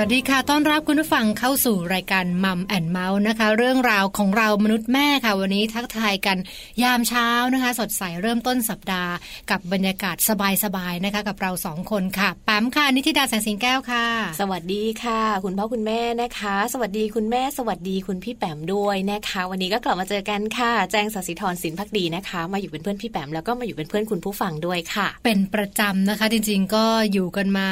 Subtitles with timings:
[0.00, 6.38] วัสดีค่ะ ต้อนรับคุณผู้ฟังเข้าสู่รายการมัมแอนเมาส์นะคะ เรื่องราวของเรามนุษย์แม่ค่ะ วันนี้ทักทายกัน
[6.82, 9.12] ยามเช้านะคะ สดใสเริ่มต้นสัปดาห์
[9.50, 10.16] กับบรรยากาศ
[10.64, 14.06] สบายๆนะคะ กับเราสองคนค่ะแปมค่ะ นิติดาแสงสิงแก้วค่ะ
[14.40, 27.68] สวัสดีค่ะ คุณพ่อคุณแม่นะคะ สวัสดีคุณแม่ สวัสดีคุณพี่แปมด้วยนะคะ วันนี้ก็กลับมาเจอกันค่ะ แจ้งสัสิธรสินพักดีนะคะ มาอยู่เป็นเพื่อนพี่แปมแล้วก็มาอยู่เป็นเพื่อนคุณผู้ฟังด้วยค่ะ เป็นประจำนะคะ จริงๆก็อยู่กันมา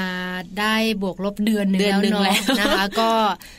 [0.60, 3.10] ได้บวกลบเดือนหนึ่งแล้วเนาะนะคะ ก็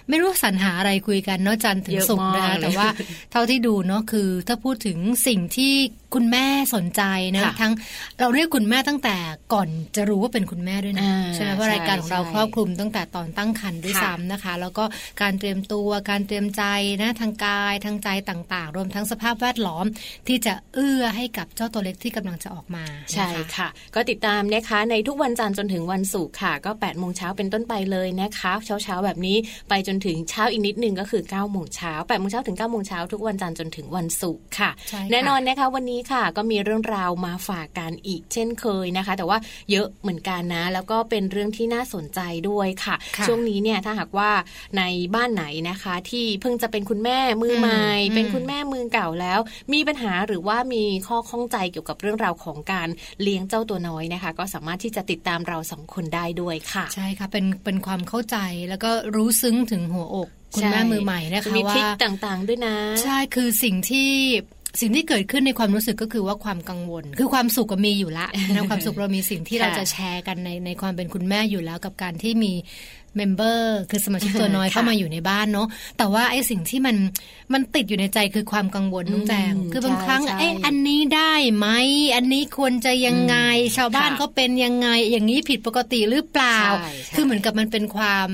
[0.09, 2.87] ไม่รู้สรรหาอะไรคุยกันเนาะจันถึงสุกนะคะแต่ว่า
[3.31, 4.97] เท่าที่ดูเนาะคือถ้าพูดถึง
[5.27, 5.73] สิ่งที่
[6.15, 6.45] คุณแม่
[6.75, 7.01] สนใจ
[7.35, 7.73] นะทั้ง
[8.19, 9.15] เราเรียกคุณแม่ตั้งแต่
[9.53, 14.83] ก่อนจะรู้ว่าเป็นคุณแม่ด้วยนะใช่ไหมเพราะรายการของเราครอบคลุมตั้งแต่ตอนตั้งครรภ์ด้วยซ้ำนะคะ แล้วก็
[15.21, 16.63] การเตรียมตัวการเตรียมใจ
[17.01, 19.85] นะทางกายทางใจต่างๆ รวมทั้งสภาพแวดล้อม
[20.27, 22.83] ที่จะเอื้อให้กับเจ้าตัวเล็กที่กำลังจะออกมา
[23.13, 29.37] ใช่ค่ะ ก็ติดตามนะคะในทุกวันจันทร์จนถึงวันศุกร์ค่ะ ก็8ปดโมงเช้าเป็นต้นไปเลยนะคะเช้าเช้าแบบนี้
[29.69, 34.71] ไปจนถึงเช้าอีกนิดนึงก็คือ9ก้าโมงเช้าแปดโมงเช้าถึง9ก้าโมงเช้าทุกวันจันทร์จนถึงวันศุกร์ค่ะ
[35.11, 39.37] แน่นอนนะคะวันนี้ค่ะ ก็มีเรื่องราวมาฝากกันอีกเช่นเคยนะคะ แต่ว่า
[39.71, 42.19] เยอะเหมือนกันนะ แล้วก็เป็นเรื่องที่น่าสนใจ
[42.49, 44.31] ด้วยค่ะค่ะช่วงนี้เนี่ยถ้าหากว่า
[44.77, 44.83] ใน
[45.15, 49.39] บ้านไหนนะคะ ที่เพิ่งจะเป็นคุณแม่มือใหม่อืมเป็นคุณแม่มือเก่าแล้ว
[49.73, 52.89] มีปัญหาหรือว่ามีข้อข้องใจเกี่ยวกับเรื่องราวของการ
[53.21, 58.37] เลี้ยงเจ้าตัวน้อยนะคะ ก็สามารถที่จะติดตามเราสองคนได้ด้วยค่ะ ใช่ค่ะเป็นเป็นความเข้าใจ
[58.69, 64.09] แล้วก็รู้ซึ้งถึงหัวอกคุณใช่แม่มือใหม่นะจะคะมีทริว่าคต่างๆด้วยนะ ใช่คือสิ่งที่
[64.81, 72.53] สิ่งที่เกิดขึ้นในความรู้สึกก็คือว่าความกังวล คือความสุขก็มีอยู่ละนะความสุขเรามีสิ่งที่เราจะแชร์กันในในความเป็นคุณแม่อยู่แล้วกับการที่มี
[73.15, 75.67] member คือสมาชิกตัวน้อยค่ะเข้ามาอยู่ในบ้านเนาะ
[75.97, 76.95] แต่ว่าไอ้สิ่งที่มัน
[77.53, 81.67] มันติดอยู่ในใจคือความกังวลน้องแจงอืมคือบางครั้งใช่เอ๊ะอันนี้ได้ไหม
[82.15, 83.35] อันนี้ควรจะยังไง
[83.77, 88.29] ชาวบ้านค่ะเขาเป็นยังไง อย่างนี้ผิดปกติหรือเปล่าใช่ใช่คือเหมือนกับมันเป็นความ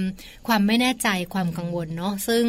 [0.47, 2.43] ความไม่แน่ใจความกังวลเนาะซึ่ง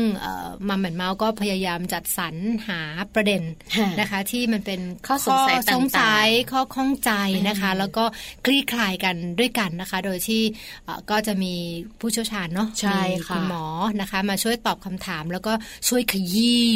[0.68, 2.34] Mom and Mouth ก็พยายามจัดสรร
[2.68, 2.80] หา
[3.14, 3.42] ประเด็น
[3.76, 7.12] ค่ะนะคะ ที่มันเป็นข้อสงสัยต่างๆสงสัยข้อข้องใจ
[7.48, 8.04] นะคะอืมแล้วก็
[8.44, 10.42] คลี่คลายกันด้วยกันนะคะ โดยที่
[10.84, 11.54] เอ่อก็จะมี
[12.00, 13.64] ผู้เชี่ยวชาญเนาะใช่มีค่ะคุณหมอ
[14.00, 15.52] นะคะ มาช่วยตอบคำถามแล้วก็
[15.88, 16.66] ช่วยขยี้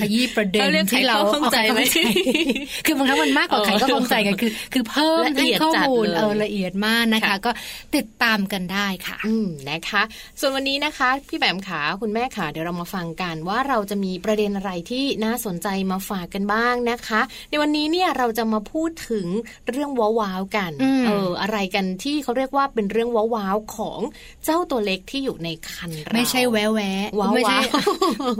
[0.00, 7.50] ขยี้ประเด็นเขาเรียกที่เราไขข้อข้องใจไหมเอาข้อข้องคือบางครั้งมันมากกว่าไขข้อข้องใจกันคือ คือเพิ่มละเอีให้ยดข้อจัดมูลเลยเออละเอียดมากนะคะค่ะก็
[7.96, 10.02] ติดตามกันได้ค่ะอืมนะคะ
[10.40, 17.20] ส่วนวันนี้นะคะ พี่แบมขาคุณแม่ขาเดี๋ยวเรามาฟังกันว่าเราจะมีประเด็นอะไรที่น่าสนใจมาฝากกันบ้างนะคะ
[17.50, 19.26] ในวันนี้เนี่ยเราจะมาพูดถึง
[19.70, 24.00] เรื่องว้าวๆกันอืมเออ อะไรกันที่เขาเรียกว่าเป็นเรื่องว้าวๆของ
[24.44, 27.90] เจ้าตัวเล็กที่อยู่ในคันเราไม่ใช่แววแวะว้าวไม่ใช่ว้าว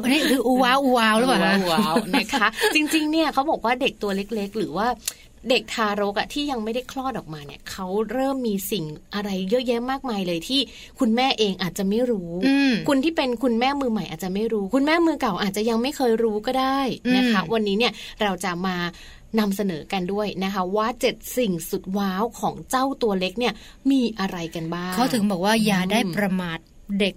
[0.04, 4.86] อันนี่คืออูว้าวอูว้าวหรือเปล่าคะว้าวๆนะคะ จริง ๆ เนี่ยเขาบอกว่าเด็กตัวเล็ก ๆ หรือว่า
[5.50, 8.84] เด็กทารกอะที่ยังไม่ได้คลอดออกมาเนี่ยเขาเริ่มมีสิ่ง
[9.14, 10.60] อะไรเยอะแยะมากมายเลยที่
[10.98, 16.78] คุณแม่เองอาจจะไม่รู้อืมคุณที่เป็นคุณแม่มือใหม่อาจจะไม่รู้ คุณแม่มือเก่าอาจจะยังไม่เคยรู้ก็ได้
[17.16, 18.76] นะคะอืมวันนี้เนี่ยเราจะมา
[19.38, 23.54] นำเสนอกันด้วยนะคะ ว่าเจ็ดสิ่งสุดว้าวของเจ้าตัวเล็กเนี่ย
[23.90, 26.58] มีอะไรกันบ้างเขาถึงบอกว่าอย่าได้ประมาท
[27.00, 27.14] เด็ก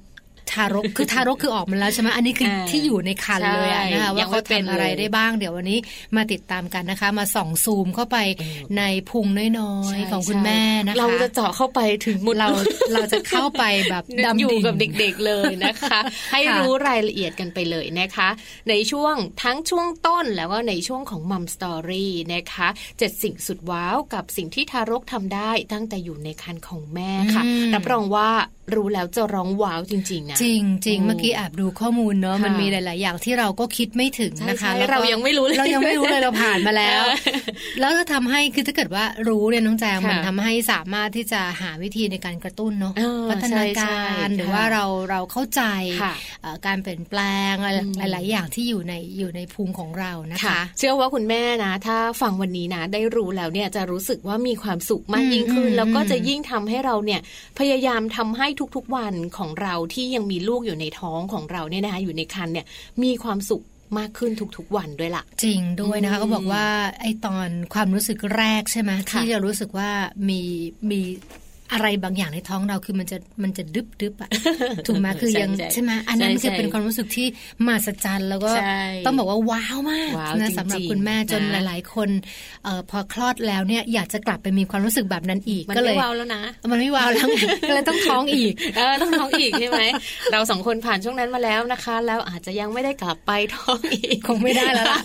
[0.54, 5.80] ทารกคือทารกคือออกมาแล้วใช่ไหมอันนี้คืออ่าที่อยู่ในคันเลยอะใช่นะคะยัว่างไม่เขาเป็นทำอะไรเลยได้บ้างเดี๋ยววันนี้
[6.16, 12.48] มาติดตามกันนะคะ มาส่องซูมเข้าไปเออในพุงน้อยใช่ๆของคุณแม่นะคะ เราจะเจาะเข้าไปถึงมุดเรา
[12.94, 16.00] เราจะเข้าไปแบบดำอยู่ดิ่งกับเด็กๆเลยนะคะ
[16.32, 18.30] ให้ค่ะรู้รายละเอียดกันไปเลยนะคะ
[18.70, 22.68] ในช่วงทั้งช่วงต้นแล้วก็ในช่วงของมัมสตอรี่นะคะ
[22.98, 28.30] เจ็ดสิ่งสุดว้าวกับสิ่งที่ทารกทำได้ตั้งแต่อยู่ในครรภ์ของแม่ค่ะอืมรับรองว่า
[28.76, 37.16] รู้แล้วจะร้องว้าวจริงๆนะจริงจริงโอ้เมื่อกี้แอบดูข้อมูลเนาะค่ะมันมีหลาย ๆ อย่างที่เราก็คิดไม่ถึงใช่นะคะใช่แล้วก็เรายังไม่รู้เลยเรายังไม่รู้เลยเราผ่านมาแล้วเออ
[37.80, 45.62] แล้วก็ทำให้คือถ้าเกิดว่ารู้เนี่ยน้องแจงค่ะมันทำให้สามารถที่จะหาวิธีในการกระตุ้นเนาะเออพัฒนาใช่กาใช่รหรือค่ะว่าเราเราเข้าใจ
[46.02, 47.20] ค่ะเอ่อการเปลี่ยนแปล
[47.52, 57.22] งอะไรอืมหลาย ๆ อย่างที่อยู่ในอยู่ในพุงของเรานะคะ เชื่อว่าคุณแม่นะ ถ้าฟังวันนี้นะ ได้รู้แล้วเนี่ยจะรู้สึกว่ามีความสุขมากอืมยิ่งขึ้นอืมแล้วก็อืมจะยิ่งทำให้เราเนี่ย
[57.60, 62.66] พยายามทำให้ทุก ๆ วันของเราที่ยังมีลูกอยู่ในท้องของเราเนี่ยนะคะอยู่ในครรภ์เนี่ย
[63.04, 63.64] มีความสุข
[63.98, 66.66] มากขึ้นทุกๆวันด้วยล่ะ จริงด้วยนะคะอืมก็บอกว่า
[67.02, 69.90] ไอ้ตอนความรู้สึกแรกใช่ไหมค่ะที่จะรู้สึกว่า
[70.30, 70.42] มี
[70.92, 71.02] มี
[71.74, 74.30] อะไรบางอย่างในท้องเราคือมันจะมันจะดึบดึบอะ
[74.88, 77.28] ถูกไหมคือยังใช่ใช่ใช่ไหมอันนั้นใช่มันจะใช่เป็นความรู้สึกที่
[77.66, 82.10] มหัศจรรย์แล้วก็ใช่ต้องบอกว่าว้าวมากว้าวนะจริงๆสำหรับคุณแม่จนนะหลาย ๆ คน
[82.64, 87.40] เออพอคลอดแล้วเนี่ยอยากจะกลับไปมีความรู้สึกแบบนั้นอีกมันก็เลไม่ยว้าวแล้วนะ มันไม่ว้าวแล้วไง
[87.70, 89.82] ก็เลยต้องท้องอีกเออต้องท้องอีกใช่ไหม
[90.32, 95.02] เราสองคนผ่านช่วงนั้นมาแล้วนะคะ แล้วอาจจะยังไม่ได้กลับไปท้องอีกคงไม่ได้แล้วล่ะ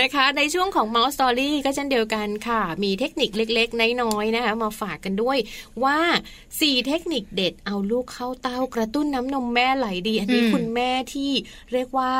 [0.00, 5.38] นะคะ ในช่วงของ Mouse Story ก็เช่นเดียวกันค่ะ มีเทคนิคเล็ก ๆ น้อยๆนะคะ มาฝากกันด้วย
[5.84, 6.00] ว่า
[6.46, 11.30] 4 เทคนิคเด็ดเอาลูกเข้าเต้ากระตุ้นน้ำนมแม่ไหลดี อันนี้อืมคุณแม่ที่
[11.72, 12.12] เรียกว่า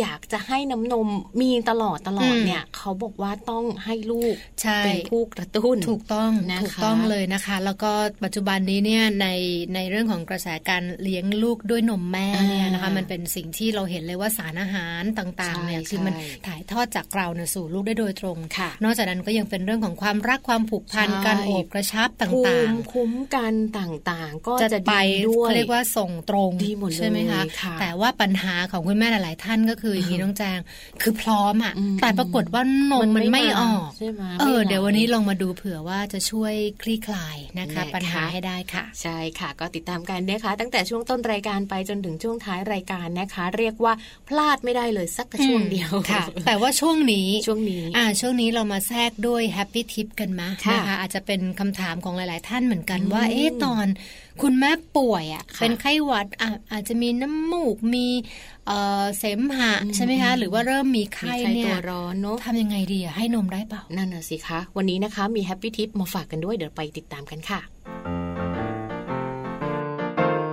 [0.00, 1.08] อยากจะให้น้ำนม
[1.40, 7.90] มีตลอดตลอดอืมเนี่ย เขาบอกว่าต้องให้ลูกใช่เป็นผู้กระตุ้นถูกต้องนะคะถูกต้องเลยนะคะ แล้วก็
[8.24, 9.26] ปัจจุบันนี้เนี่ยใน
[9.74, 30.58] ในเรื่องของกระแสการเลี้ยงลูกด้วยนมแม่เนี่ยนะคะอ่ามัมันเป็นสิ่งที่เราเห็นเลยว่าสารอาหารต่างๆเนี่ยใช่คือมันใช่ถ่ายทอดจากเราเนี่ยสู่ลูกได้โดยตรงค่ะ นอกจากนั้นก็ยังเป็นเรื่องของความรักความผูกพันใช่การโอบกระชับตภู่างมิคุ้มกันต่างๆ ก็ๆจะจะไปดีด้วยเขาเรียกว่าส่งตรงดีหมดเลยใช่ไหมคะค่ะแต่ว่าปัญหาของคุณแม่หลาย ๆ ท่านก็คืออย่างนี้น้องแจง
[31.02, 43.92] คือพร้อมอะอืมแต่ปรากฏว่านมมันไม่ออกใช่ไหมเออไม่ไหเดี๋ยววันนี้ลองมาดูเผื่อว่าจะช่วยคลี่คลายนะคะนะคะ ปัญหาให้ได้ค่ะ ใช่ค่ะก็ติดตามกันนะคะ ตั้งแต่ช่วงต้นรายการไปจนถึงช่วงท้ายรายการนะคะ เรียกว่า
[44.28, 53.86] พลาดไม่ได้เลยสักช่วงเดียวค่ะ แต่ว่าช่วงนี้ช่วงนี้อ่าช่วงนี้เรามาแทรกด้วยแฮปปี้ทิปกันมาค่ะนะคะอาจจะเป็นคำถามของหลาย ๆ ท่านเหมือนกันอืมว่าเอ๊ะตอน
[54.42, 58.06] คุณแม่ป่วยอะค่ะเป็นไข้หวัดอะอาจจะมีน้ำมูกมี
[59.18, 67.60] เสมหะใช่ไหมคะ หรือว่าเริ่มมีไข้เนี่ยตัวร้อนเนาะทำยังไงดีให้นมได้เปล่า นั่นน่ะสิคะ วันนี้นะคะมี happy tip มาฝากกันด้วยเดี๋ยวไปติดตามกันค่ะ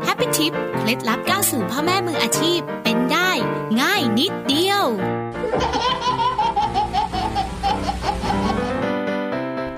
[0.06, 3.30] happy tip เคล็ดลับก้าวสู่พ่อแม่มืออาชีพเป็นได้
[3.82, 4.84] ง่ายนิดเดียว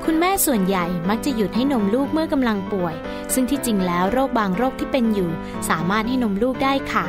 [0.10, 2.96] คุณแม่ส่วนใหญ่มักจะหยุดให้นมลูกเมื่อกำลังป่วย
[3.34, 5.30] ซึ่งที่จริงแล้วโรคบางโรคที่เป็นอยู่
[5.70, 7.06] สามารถให้นมลูกได้ค่ะ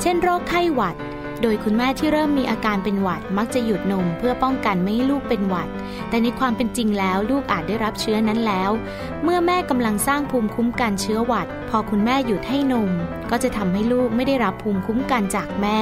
[0.00, 0.96] เช่น โรคไข้หวัด
[1.42, 5.68] โดยคุณแม่ที่เริ่มมีอาการเป็นหวัด มักจะหยุดนมเพื่อป้องกันไม่ให้ลูกเป็นหวัด
[6.08, 8.70] แต่ในความเป็นจริงแล้วลูกอาจได้รับเชื้อนั้นแล้ว
[9.22, 12.90] เมื่อแม่กำลังสร้างภูมิคุ้มกันเชื้อหวัด พอคุณแม่หยุดให้นม
[13.30, 15.78] ก็จะทำให้ลูกไม่ได้รับภูมิคุ้มกันจากแม่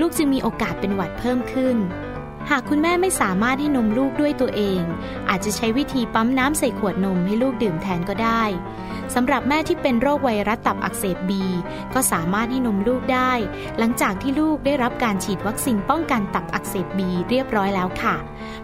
[0.00, 1.78] ลูกจึงมีโอกาสเป็นหวัดเพิ่มขึ้น
[2.50, 4.82] หากคุณแม่ไม่สามารถให้นมลูกด้วยตัวเอง
[5.28, 8.42] อาจจะใช้วิธีปั๊มน้ำใส่ขวดนมให้ลูกดื่มแทนก็ได้
[9.14, 11.44] สำหรับแม่ที่เป็นโรคไวรัสตับอักเสบบี
[11.94, 13.32] ก็สามารถให้นมลูกได้
[13.78, 18.14] หลังจากที่ลูกได้รับการฉีดวัคซีนป้องกันตับอักเสบบีเรียบร้อยแล้วค่ะ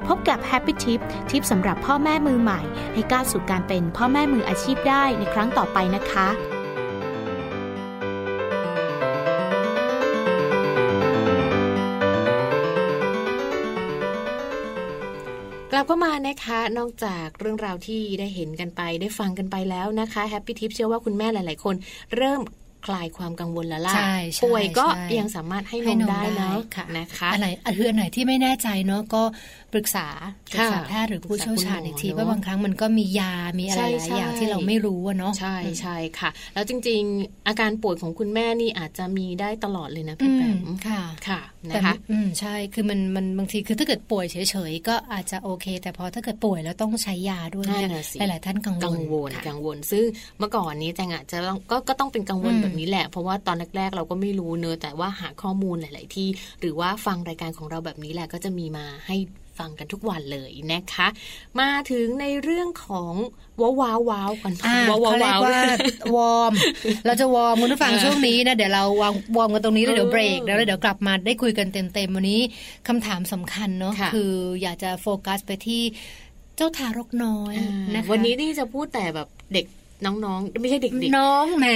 [0.07, 1.01] พบกับ Happy Tip
[1.31, 2.61] ทิปสำหรับพ่อแม่มือใหม่
[2.95, 6.29] ให้ก้าวสู่การเป็นพ่อแม่มืออาชีพได้ในครั้งต่อไปนะคะ
[15.77, 21.75] กลับเข้ามานะคะ นอกจากเรื่องราวที่ได้เห็นกันไป ได้ฟังกันไปแล้วนะคะ happy tip เชื่อว่าคุณแม่หลาย ๆ คน
[22.17, 22.41] เริ่ม
[22.87, 23.95] คลายความกังวลแล้วล่ะ
[24.45, 24.87] ป่วยก็
[25.19, 26.51] ยังสามารถให้นมได้นะ
[26.99, 29.23] นะคะอะไรคืออันไหนที่ไม่แน่ใจเนาะก็
[29.75, 30.07] ปรึกษา
[30.53, 41.41] ปรึกษาแพทย์หรือผู้เชี่ยวชาญอีกทีเพราะบางครั้งมันก็มียา มีอะไรหลายอย่างที่เราไม่รู้เนาะใช่ใช่ค่ะ แล้วจริง ๆ อาการป่วยของคุณแม่นี่อาจจะมีได้ตลอดเลยนะพี่แปมค่ะค่ะ
[41.71, 47.67] นะคะอืมใช่คือมันมันบางทีคือถ้าเกิดป่วยเฉยๆก็อาจจะโอเค แต่พอถ้าเกิดป่วยแล้วต้องใช้ยาด้วย
[48.19, 50.05] หลายๆท่านกังวลกังวลกังวล ซึ่ง
[50.39, 51.39] เมื่อก่อนนี้แจงอาจจะ
[51.71, 56.29] ก็ก็ต้องเป็นกังวลแบบนี้แหละ เพราะว่าตอนแรกๆเราก็ไม่รู้เนอะแต่ว่าหาข้อมูลหลาย ๆ ที่
[56.61, 59.17] หรือว่าฟังรายการของเราแบบนี้แหละก็จะมีมาให้
[59.59, 61.09] ฟังกันทุกวันเลยนะคะ
[61.61, 63.13] มาถึงในเรื่องของ
[63.61, 64.53] ว้าวว้าวว้าวกัน
[64.89, 65.35] ว้าวว้าวว่า
[66.17, 66.53] warm
[67.07, 72.41] เราจะ warm คุณผู้ฟังช่วงนี้นะเดี๋ยวเราวาง warm กันตรงนี้แล้วเดี๋ยวเบรกแล้วเดี๋ยวกลับมาได้คุยกันเต็มๆวันนี้
[72.89, 74.33] คำถามสำคัญเนาะคือ
[74.63, 75.83] อยากจะโฟกัสไปที่
[76.57, 77.55] เจ้าทารกน้อย
[77.95, 79.67] นะคะวันนี้ที่จะพูดแต่แบบเด็ก
[80.07, 81.67] น้องๆ ไม่ใช่เด็กๆ น้องแหม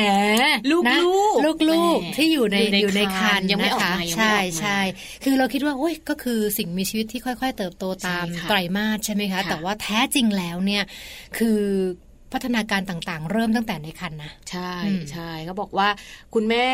[0.71, 4.81] ลูกลูกลูกลูกที่อยู่ในอยู่ในคันยังไม่ออกมาใช่ใช่
[5.25, 10.85] คือเราคิดว่าโอ้ยก็คือสิ่งมีชีวิตที่ค่อย ๆ เติบโตตามไตรมาสใช่ไหมคะ แต่ว่าแท้จริงแล้วเนี่ย
[11.39, 11.61] คือ
[12.33, 14.73] พัฒนาการต่างๆ เริ่มตั้งแต่ในคันนะ ใช่
[15.13, 15.89] ใช่เขาบอกว่า
[16.35, 16.67] คุณแม่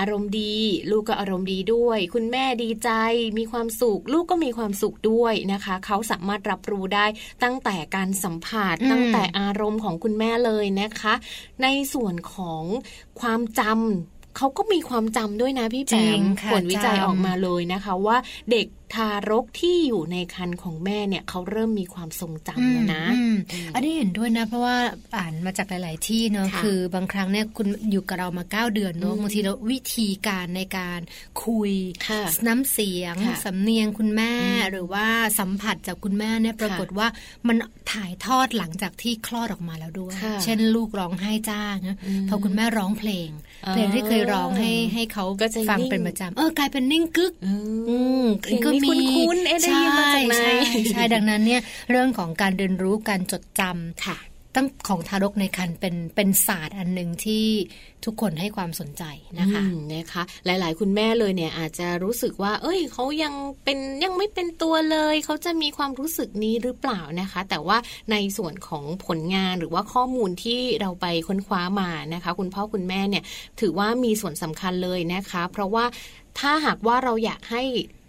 [0.00, 0.56] อารมณ์ดี
[0.90, 2.90] ลูกก็อารมณ์ดีด้วย คุณแม่ดีใจ
[3.38, 7.06] มีความสุข ลูกก็มีความสุขด้วยนะคะ เขาสามารถรับรู้ได้
[7.44, 11.14] ตั้งแต่การสัมผัสตั้งแต่อารมณ์ของคุณแม่เลยนะคะ
[11.62, 12.64] ในส่วนของ
[13.20, 16.22] ความจำ เขาก็มีความจำด้วยนะพี่แปม
[16.52, 18.16] ผลวิจัยออกมาเลยนะคะ ว่า
[18.50, 23.04] เด็กทารกที่อยู่ในคันของแม่เนี่ยเขาเริ่มมีความทรงจำแล้วนะ
[23.74, 24.76] อันนี้เห็นด้วยนะ เพราะว่า
[25.18, 31.00] อ่านมาจากหลาย ๆ ที่เนาะคือบางครั้งเนี่ยคุณอยู่กับเรามาเก้าเดือนเนาะบางทีเราวิธีการในการ
[31.44, 31.72] คุย
[32.48, 34.32] น้ำเสียงสำเนียงคุณแม่
[34.70, 35.06] หรือว่า
[35.38, 37.06] สัมผัสจากคุณแม่เนี่ยปรากฏว่า
[37.48, 37.56] มัน
[37.92, 41.76] ถ่ายทอดหลังจากที่คลอดออกมาแล้วด้วย เช่นลูกร้องไห้จ้าง
[42.28, 43.30] พอคุณแม่ร้องเพลง
[43.70, 45.24] เพลงที่เคยร้องให้ให้เขา
[45.70, 47.32] ฟังเป็นประจำเออกลายเป็นนิ่งกึก
[48.66, 50.36] ก็มีคุ้นๆได้ยินมาจากไหน
[50.90, 54.18] ใช่ดังนั้นเนี่ยเรื่องของการเรียนรู้การจดจำค่ะ
[54.54, 57.44] ตั้งของทารกในครรภ์เป็นเป็นศาสตร์อันหนึ่งที่
[58.04, 59.04] ทุกคนให้ความสนใจ
[59.40, 59.62] นะคะ
[59.94, 67.78] นะคะ หลาย ๆ คุณแม่เลยเนี่ยอาจจะรู้สึกว่า เอ้ยเขายังเป็นยังไม่เป็นตัวเลยเขาจะมีความรู้สึกนี้หรือเปล่านะคะ แต่ว่า
[68.12, 73.24] ในส่วนของผลงานหรือว่าข้อมูลที่เราไปค้นคว้ามานะคะ คุณพ่อคุณแม่เนี่ย
[73.60, 75.84] ถือว่ามีส่วนสำคัญเลยนะคะ เพราะว่า
[76.40, 77.62] ถ้าหากว่าเราอยากให้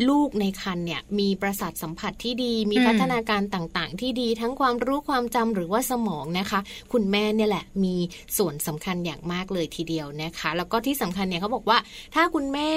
[0.10, 6.60] ลูกในครรภ์เนี่ยมีประสาทสัมผัสที่ดี มีพัฒนาการต่างๆ ที่ดีทั้งความรู้ความจำหรือว่าสมองนะคะ
[6.94, 7.96] คุณแม่เนี่ยแหละมี
[8.38, 11.78] ส่วนสำคัญอย่างมากเลยทีเดียวนะคะ แล้วก็ที่สำคัญเนี่ยเขาบอกว่า
[12.16, 12.72] ถ้าคุณแม่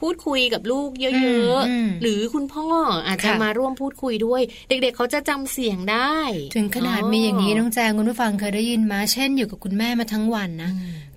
[0.00, 2.66] พูดคุยกับลูกเยอะๆ หรือคุณพ่อ
[3.06, 6.16] อาจจะมาร่วมพูดคุยด้วย เด็กๆ เขาจะจำเสียงได้
[6.56, 10.70] ถึงขนาดมีอย่างนี้น้องแจงคุณผู้ฟังเคยได้ยินมา เช่นอยู่กับคุณแม่มาทั้งวันนะ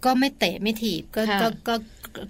[0.05, 1.21] ก็ไม่เตะไม่ถีบก็
[1.67, 1.75] ก็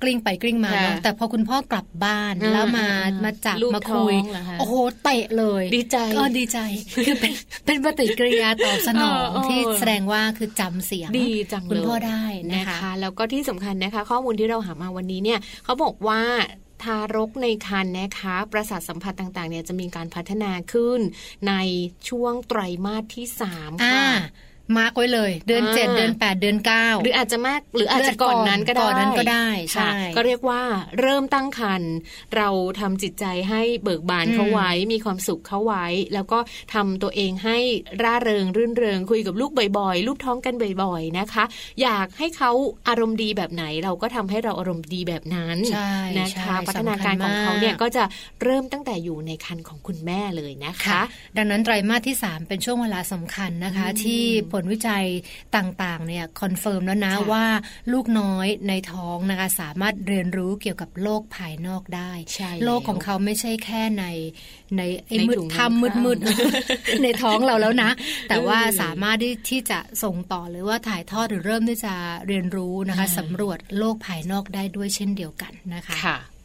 [0.01, 2.88] กลิ้งไปกลิ้งมาเนาะแต่พอคุณพ่อกลับบ้านแล้วมา
[3.24, 4.15] มาจับมาคุย
[4.60, 6.60] โอ้โหเตะเลย ดีใจก็ดีใจ
[7.06, 7.34] คือเป็น
[7.65, 16.22] เป็นปฏิกิริยาตอบสนองที่แสดงว่าคือจำเสียงดีจังคุณพ่อได้นะคะ แล้วก็ที่สำคัญนะคะ ข้อมูลที่เราหามาวันนี้เนี่ยเขาบอกว่า
[16.84, 21.00] ทารกในครรภ์นะคะ ประสาทสัมผัสต่างๆ เนี่ยจะมีการพัฒนาขึ้น
[21.48, 21.53] ใน
[22.10, 24.08] ช่วงไตรมาสที่สามค่ะ
[24.77, 30.62] มาร์กไว้เลย เดือนเจ็ดเดือนแปดเดือนเก้าหรืออาจจะมากหรืออาจจะก่อนนั้นก็ได้ก่อนนั้นก็ได้ใช่ก็เรียกว่า
[31.00, 31.93] เริ่มตั้งครรภ์
[32.36, 36.39] เราทำจิตใจให้เบิกบานเขาไว้มีความสุขเขาไว้ แล้วก็
[36.74, 37.57] ทำตัวเองให้
[38.03, 41.43] ร่าเริงรื่นเริงคุยกับลูกบ่อยๆลูกท้องกันบ่อยๆนะคะ
[41.81, 42.51] อยากให้เขา
[42.88, 45.57] อารมณ์ดีแบบไหน เราก็ทำให้เราอารมณ์ดีแบบนั้น
[46.19, 48.03] นะคะพัฒนาการของเขาเนี่ยก็จะ
[48.43, 51.01] เริ่มตั้งแต่อยู่ในครรภ์ของคุณแม่เลยนะคะ
[51.38, 55.05] ดังนั้นไตรมาสที่ 3 เป็นช่วงเวลาสำคัญนะคะ ที่ผลวิจัย
[55.55, 57.45] ต่างๆเนี่ย confirm แล้วนะว่า
[57.93, 62.11] ลูกน้อยในท้องนะคะสามารถเรียนรู้เกี่ยวกับโลกภายนอกได้
[62.65, 64.05] โลกของเขาไม่ใช่แค่ใน
[64.77, 66.17] ในไอ้มืดทำมืดมืด
[67.03, 67.89] ในท้องเราแล้วนะ
[68.29, 69.17] แต่ว่าสามารถ
[69.49, 71.93] ที่จะส่งต่อหรือว่าถ่ายทอดหรือเริ่มที่จะ
[72.27, 76.37] เรียนรู้นะคะสำรวจโลกภายนอกได้ด้วยเช่นเดียวกันนะคะค่ะอะ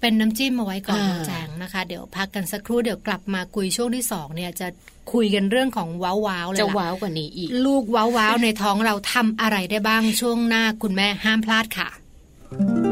[0.00, 4.68] เป็นน้ำจิ้มมาไว้ก่อนแจงนะคะ เดี๋ยวพักกันสักครู่เดี๋ยวกลับมาคุยช่วงที่สองเนี่ยจะ
[5.12, 11.88] คุยกันเรื่องของว้าววเลยจะว้าวกว่านี้อีก ลูกว้าววในท้องเราทำอะไรได้บ้างช่วงหน้าคุณแม่ห้ามพลาดค่ะ
[12.56, 12.87] จ้า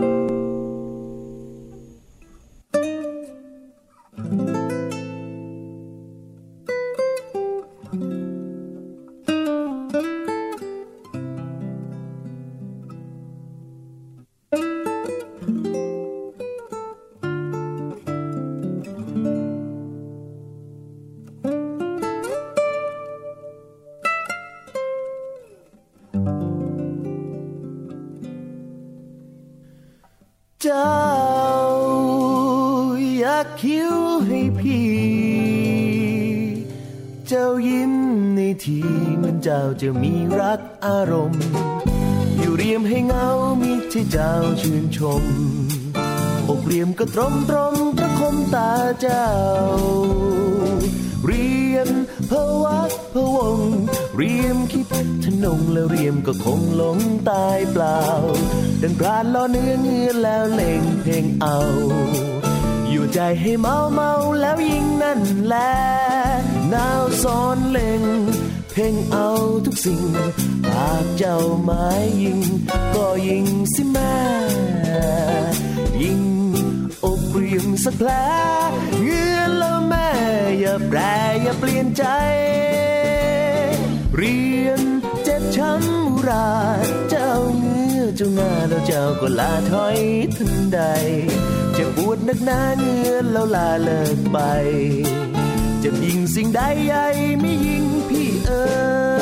[39.83, 41.45] จะมีรักอารมณ์
[42.39, 43.29] อยู่เรียมให้เงา
[43.63, 45.25] มีที่เจ้าชื่นชม
[46.49, 49.29] อกเรียมก็ตรมตรมประคมตาเจ้า
[51.25, 51.89] เรียม
[52.31, 53.59] พวักพวง
[54.17, 54.87] เรียมคิด
[55.25, 56.99] ทนงแล้วเรียมก็คงหลง
[57.31, 58.03] ตายเปล่า
[58.83, 61.59] ดังพรานล้อเนื้อเงือแล้วเล่งเพลงเอา
[62.91, 65.73] อยู่ใจให้เมาเมาแล้วยิงนั่นแหละ
[66.73, 68.03] นาวซ้อนเล่ง
[68.81, 69.31] พ่งเอา
[69.67, 70.03] ทุกสิ่ง
[70.69, 72.41] หากเจ้าหมายยิง
[72.95, 74.17] ก็ยิงสิแม่
[76.03, 76.23] ยิง
[77.05, 78.11] อกเรียมสักแผล
[79.03, 80.11] เงื่อนแล้วแม่
[80.61, 80.99] อย่าแปร
[81.43, 82.05] อย่าเปลี่ยนใจ
[84.17, 84.81] เรียน
[85.25, 86.51] เจ็บช้ำรา
[87.11, 89.99] เจ้าเงื้อเจ้างาแล้วเจ้าก็ลาถอย
[90.37, 90.81] ทันใด
[91.77, 94.39] จะปวดนักหนาเงื้อแล้วลาเลิกไป
[95.89, 97.05] จะยิงสิ่งใดใหญ่
[97.41, 99.16] ไม่ยิงพี่เอ๋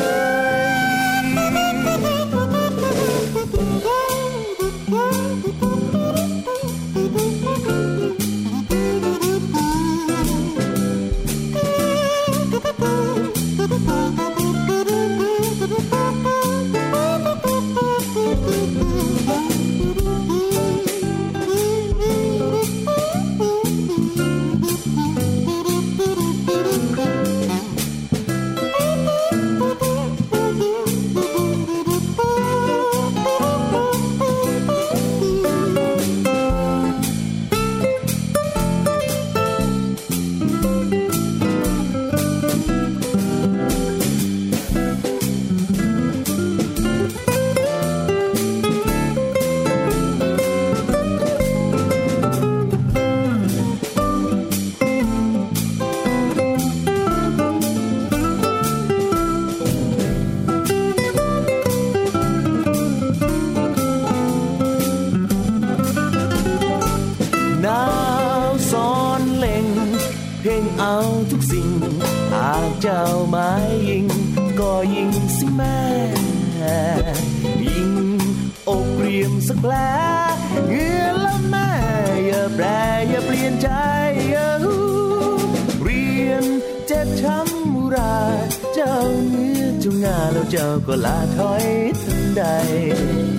[90.88, 91.66] ก็ลาถอย
[92.02, 92.44] ทันใด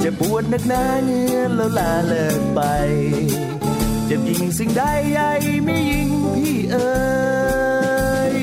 [0.04, 2.62] จะปวดนักหนาเงื้อแล้วลาเลิกไป
[4.10, 5.32] จะยิงสิ่งใดใหญ่
[5.64, 6.96] ไม่ยิงพี่เอ๋
[8.34, 8.36] ย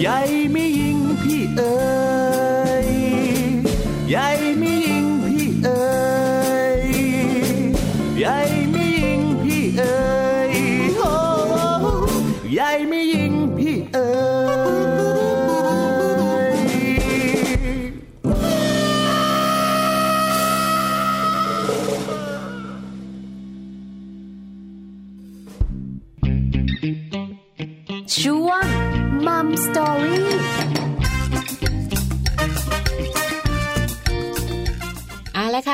[0.00, 0.18] ใหญ่
[0.52, 1.78] ไม่ยิงพี่เอ๋
[2.86, 2.88] ย
[4.10, 4.28] ใหญ่
[4.58, 4.79] ไม่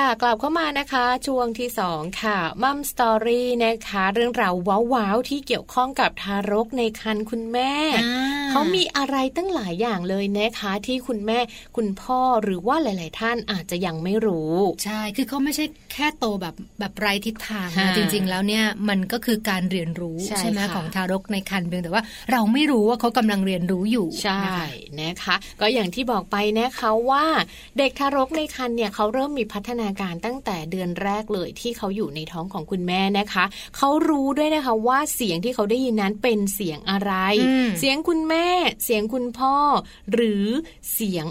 [0.07, 4.55] ค่ะกลับเข้ามานะคะ ช่วงที่สองค่ะมัมสตอรี่นะคะ เรื่องราว
[4.95, 7.73] ว้าวๆที่เกี่ยวข้องกับทารกในครรภ์คุณแม่
[8.51, 11.39] เขามีอะไรตั้งหลายอย่างเลยนะคะที่คุณแม่
[11.77, 24.67] คุณพ่อหรือว่าหลาย ๆ ท่านอาจจะยังไม่รู้ ใช่ คือเขาไม่ใช่แค่โตแบบแบบไร้ทิศทางค่ะนะจริง ๆ แล้วเนี่ยมันก็คือการเรียนรู้ใช่ไหมค่ะของทารกในครรภ์เพียงแต่ว่าเราไม่รู้ว่าเขากำลังเรียนรู้อยู่ใช่นะคะ
[25.01, 27.25] นะคะ ก็อย่างที่บอกไปนะคะว่า
[27.79, 33.45] เด็กทารกในครรภ์เนี่ยเขาเริ่มมีพัฒนาการตั้งแต่เดือนแรกเลยที่เขาอยู่ในท้องของคุณแม่นะคะ
[33.77, 38.47] เขารู้ด้วยนะคะว่าเสียงที่เขาได้ยินนั้นเป็นเสียงอะไรอืมเสียงคุณแม่
[38.85, 39.57] เสียงคุณพ่อ
[40.13, 40.47] หรือ
[40.95, 41.27] เสียง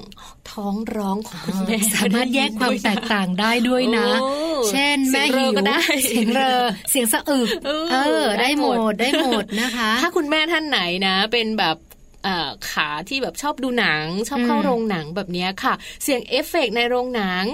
[0.52, 4.30] ท้องร้องของคุณแม่สามารถแยกความแตกต่างได้ด้วยนะโอ้
[4.70, 11.78] เช่นเสีแม่ยงเรหิอวก็ได้เสียงเรอเสียงสะอึกเออเออได้ได้หหมมดดได้หมดนะคะ ถ้าคุณแม่ท่านไหนนะ เป็นแบบ
[12.24, 15.74] เอ่อขาที่แบบชอบดูหนัง ชอบเข้าอืมโรงหนังแบบเนี้ยค่ะ
[16.04, 17.46] เสียงเอฟเฟกต์ในโรงหนัง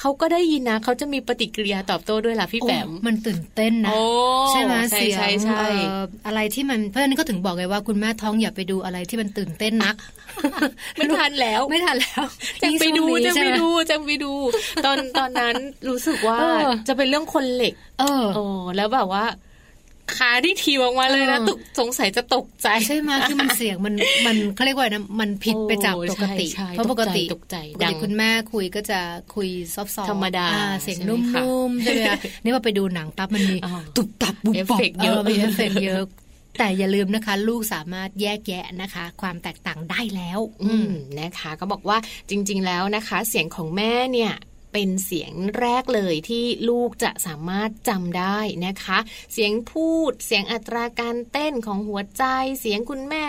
[0.00, 4.00] เขาก็ได้ยินนะเขาจะมีปฏิกิริยาตอบโต้ด้วยล่ะพี่แปมโอ้มันตื่นเต้นนะโอ้
[4.50, 9.96] ใช่ไหมใช่เสียงใช่ใช่เอ่ออะไรที่มันเพราะฉะนั้นก็ถึงบอกไงว่าคุณแม่ท้องอย่าไปดูอะไรที่มันตื่นเต้นนัก
[10.96, 12.24] ไม่ทันแล้วไม่ทันแล้ว
[12.62, 14.32] จะไปดูยิ่งช่จะวงนี้ใช่ไปหมดูจะไปดู
[14.84, 15.54] ตอนตอนนั้น
[15.88, 18.44] รู้สึกว่าเออจะเป็นเรื่องคนเหล็ก เออโอ้
[18.76, 19.24] แล้วแบบว่า
[20.18, 23.94] ขาที่ทีออกมาเลยนะเออตุกสงสัยจะตกใจใช่ไหมคือมันเสียงมัน
[24.26, 28.98] มันเขาเรียกว่านะมันผิดไปจากโอ้ปกติใช่ใช่เพราะปกติตกใจปตกกใจดัติงคุณแม่คุยก็จะ
[29.34, 36.02] คุยซอฟต์ๆธรรมดาอ่เสียงใช่ไหมนุ่คะมๆใช่ไหมคะนี่ว่าไปดูหนังปั๊บมันมีอ้าวตุบตับบุบเอฟปับเฟกต์เยอะมีเอฟเฟกต์เยอะ
[36.58, 41.96] แต่อย่าลืมนะคะ ลูกสามารถแยกแยะนะคะ ความแตกต่างได้แล้ว อืมนะคะ ก็บอกว่า
[42.30, 44.32] จริง ๆ แล้วนะคะ เสียงของแม่เนี่ย
[44.72, 48.98] เป็นเสียงแรกเลยที่ลูกจะสามารถจำได้นะคะ
[49.32, 52.24] เสียงพูด เสียงอัตราการเต้นของหัวใจ
[52.60, 53.26] เสียงคุณแม่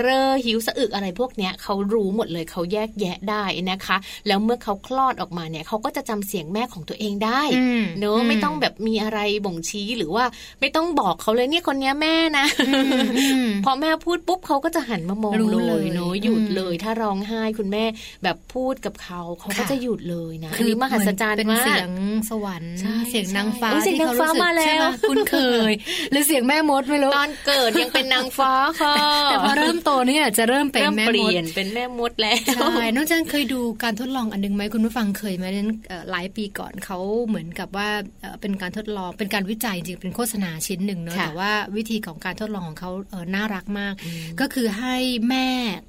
[0.00, 3.96] เรอหิวสะอึกอะไรพวกเนี้ยเขารู้หมดเลยเขาแยกแยะได้นะคะ
[4.26, 10.24] แล้วเมื่อเขาคลอดออกมาเนี่ยเขาก็จะจำเสียงแม่ของตัวเองได้อืมเนอะอืมไม่ต้องแบบมีอะไรบ่งชี้หรือว่า
[10.60, 17.84] ไม่ต้องบอกเขาเลยเนี่ยคนเนี้ยแม่นะอืมพอแม่พูดปุ๊บเขาก็จะหันมามองรู้เลเลยยเนอะหยุดอืมเลย ถ้าร้องไห้คุณแม่
[18.22, 21.90] แบบพูดกับเขาเขาก็ค่ะจะหยุดเลยนะคืออันนี้มหัศจรรย์เป็นมากเสียง
[22.30, 25.36] สวรรค์ใช่เสียงนางฟ้าใช่เสียงที่เขารู้สึกนางฟ้ามาแล้วใช่ไหคุ้นเค
[25.70, 25.72] ย
[26.10, 28.94] หรือเสียงแม่มดไม่รู้ตอนเกิดยังเป็นนางฟ้าค่ะ
[29.24, 37.88] แต่พอเริ่มโตเนี่ยจะเริ่มเป็นเริ่มแม่เปมลี่ดยนเป็นแม่มดแล้วใช่น้องจันเคยดูการทดลองอันนึงไหมคุณผู้ฟังเคยไหมนั้นเอ่อหลายปีก่อนเขาเหมือนกับว่า
[38.20, 43.94] เอ่อเป็นการทดลองเป็นการวิจัยจริงๆเป็นโฆษณาชิ้นหนึ่งเนอะค่ะแต่ว่าวิธีของการทดลองของเขาเออน่ารักมาก
[44.40, 44.96] ก็คือให้
[45.28, 45.46] แม่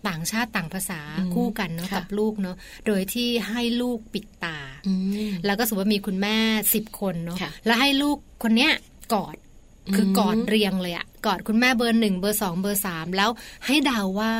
[0.10, 2.56] ต่างชาติต่างภาษาอืมคู่กันเนาะค่ะกับลูกเนาะ
[2.88, 4.94] โดยที่ให้ลูกปิดตาอื
[5.28, 6.38] มแล้วก็สมมติว่ามีคุณแม่
[6.74, 8.72] สิบคนเนาะค่ะแล้วให้ลูกคนเนี้ย
[9.14, 9.36] กอด
[9.96, 13.30] คืออมกอดเรียงเลยอะ กอดคุณแม่เบอร์หนึ่งเบอร์สองเบอร์สามแล้ว
[13.66, 14.32] ให้เดาว่า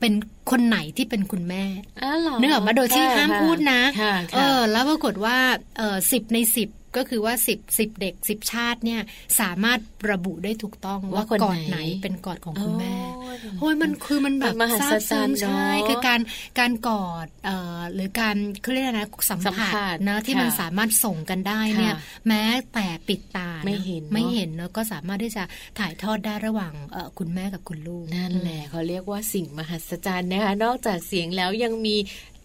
[0.00, 0.12] เป็น
[0.50, 1.64] คนไหนที่เป็นคุณแม่
[2.02, 5.36] อ๋อเหรอเนื้อออกมาโดยที่ค่ะห้ามพูดนะค่ะเอค่ะอแล้วปรากฏว่า
[5.78, 9.00] เออสิบในสิบ ก็คือว่าสิบสิบเด็กสิบชาติเนี่ย
[9.40, 9.78] สามารถ
[10.10, 16.20] ระบุได้ถูกต้องว่าว่าคนกอดไหนไหนเป็นกอดของคุณแม่โอ้ยโอ้ยมันคือมันแบบมันมหัศจรรย์ซาบซึ้งใช่เนอะคือการ
[16.58, 25.42] การกอดเอ่อหรือการเขาเรียกอะไรนะสัมสัมผัผัสสนะที่ค่ะมันสามารถส่งกันได้เนี่ยค่ะแม้แต่ปิดตาะไม่เห็นเนอะไม่เห็นเนอะก็สามารถที่จะ
[25.78, 31.96] ถ่ายทอดได้ระหว่างเอ่อคุณแม่กับคุณลูกนั่นแหละเขาเรียกว่าสิ่งมหัศจรรย์นะคะนอกจากเสียงแล้วยังมี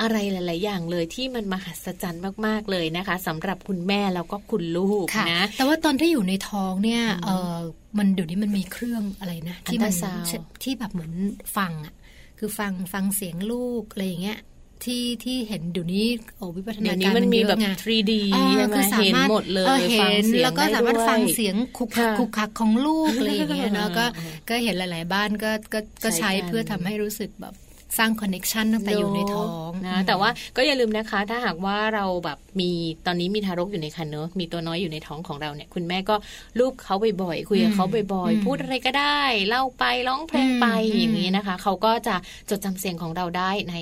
[0.01, 7.57] อะไรหลาย ๆ อย่างเลยที่มันมหัศจรรย์มาก ๆ เลยนะคะสำหรับคุณแม่แล้วก็คุณลูกค่ะนะแต่ว่าตอนที่อยู่ในท้องเนี่ยเออ
[7.97, 11.13] มันเดี๋ยวนี้มันมีเครื่องอะไรนะที่มัอัลตราซาวด์ที่แบบเหมือน
[11.57, 11.93] ฟังอะ
[12.39, 14.39] คือฟังฟังเสียงลูกอะไรอย่างเงี้ย
[14.83, 16.05] ที่ที่เห็นเดี๋ยวนี้
[16.37, 27.53] โอ้วิวัฒเดี๋นายวการนี้มันมีเยอะแบบไง 3D อ๋อใช่ไหมคือสาเห็นมารถหมดเลยออเห็ฟังนเสียงแล้วก็ได้สามารถด้วยฟังเสียงคุกคักค่ะคุกคักของลูกอะไรอย่างเงี้ยเนาะก็อ่าก็เห็นหลาย ๆ บ้านก็ก็ก็ใช้ใช้กันเพื่อทำให้รู้สึกแบบ
[27.97, 32.71] สร้างคอนเน็ชันตั้งแต่อยู่ในท้องนะแต่ว่าก็อย่าลืมนะคะ ถ้าหากว่าเราแบบมี
[33.05, 36.15] ตอนนี้มีทารกอยู่ในครรภ์เนอะมีตัวน้อยอยู่ในท้องของเราเนี่ย คุณแม่ก็
[36.59, 42.15] ลูบเขาบ่อยๆคุยกับเขาบ่อยอืมๆพูดอะไรก็ได้ เล่าไปร้องเพลงไปอืมอย่างนี้นะคะ เขาก็จะ
[42.49, 43.75] จดจำเสียงของเราได้ใน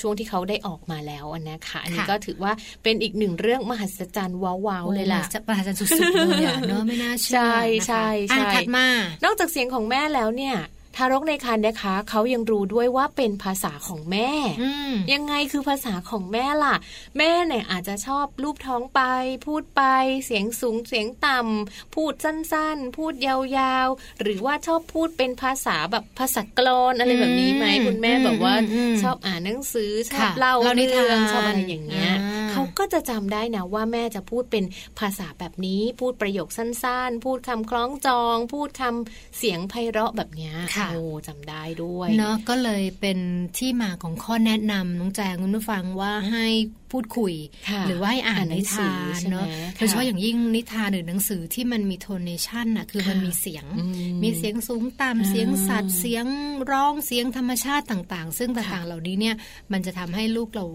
[0.00, 8.86] ช่วงที่เขาได้ออกมาแล้วนะคะอันนี้ก็ถือว่าเป็นอีกหนึ่งเรื่องมหัศจรรย์ว้าวๆเลยล่ะจะประหลาดสุดๆเลยอะเนาะไม่น่าเชื่อใช่นะคะใช่ใช่อะถัดมา
[9.24, 10.56] นอกจากเสียงของแม่แล้วเนี่ย
[10.96, 14.30] ทารกในครรภ์นะคะเขายังรู้ด้วยว่าเป็นภาษาของแม่
[14.62, 16.74] อืมยังไงคือภาษาของแม่ล่ะ
[17.18, 19.00] แม่เนี่ยอาจจะชอบรูปท้องไป
[19.46, 19.82] พูดไป
[20.24, 34.64] เสียงสูงเสียงต่ำพูดสั้นๆ พูดยาวๆ หรือว่าชอบพูดเป็นภาษาแบบภาษากลอนอะไรแบบนี้ไหมอืมคุณแม่แบบว่าอืมอืมชอบอ่านหนังสือชอบค่ะเล่าเล่านิทานรื่องชอบอะไรอย่างเงี้ยอ่า เขาก็จะจำได้นะว่าแม่จะพูดเป็น
[34.98, 43.18] ภาษาแบบนี้ พูดประโยคสั้นๆ พูดคำคล้องจอง พูดคำเสียงไพเราะแบบเนี้ยค่ะค่ะโอ้จำได้ด้วยเนาะก็เลยเป็น
[43.58, 46.46] ที่มาของข้อแนะนำน้องแจงคุณผู้ฟังว่าให้
[46.92, 47.34] พูดคุย
[47.70, 53.84] ค่ะหรือว่าให้อ่านอ่านหนันิงสือทานใช่ไหมเนาะค่ะโดยเฉพาะอย่างยิ่งนิทานหรือหนังสือที่มันมีโทนเนชันน่ะคือมันค่ะมีเสียงอื
[54.22, 56.26] มีเสียงสูงอ่าต่ำเสียงสัตว์เสียง
[56.70, 59.34] ร้องเสียงธรรมชาติต่างๆ ซึ่งต่างๆเหล่านี้เนี่ย
[59.72, 60.66] มันจะทำให้ลูกเรา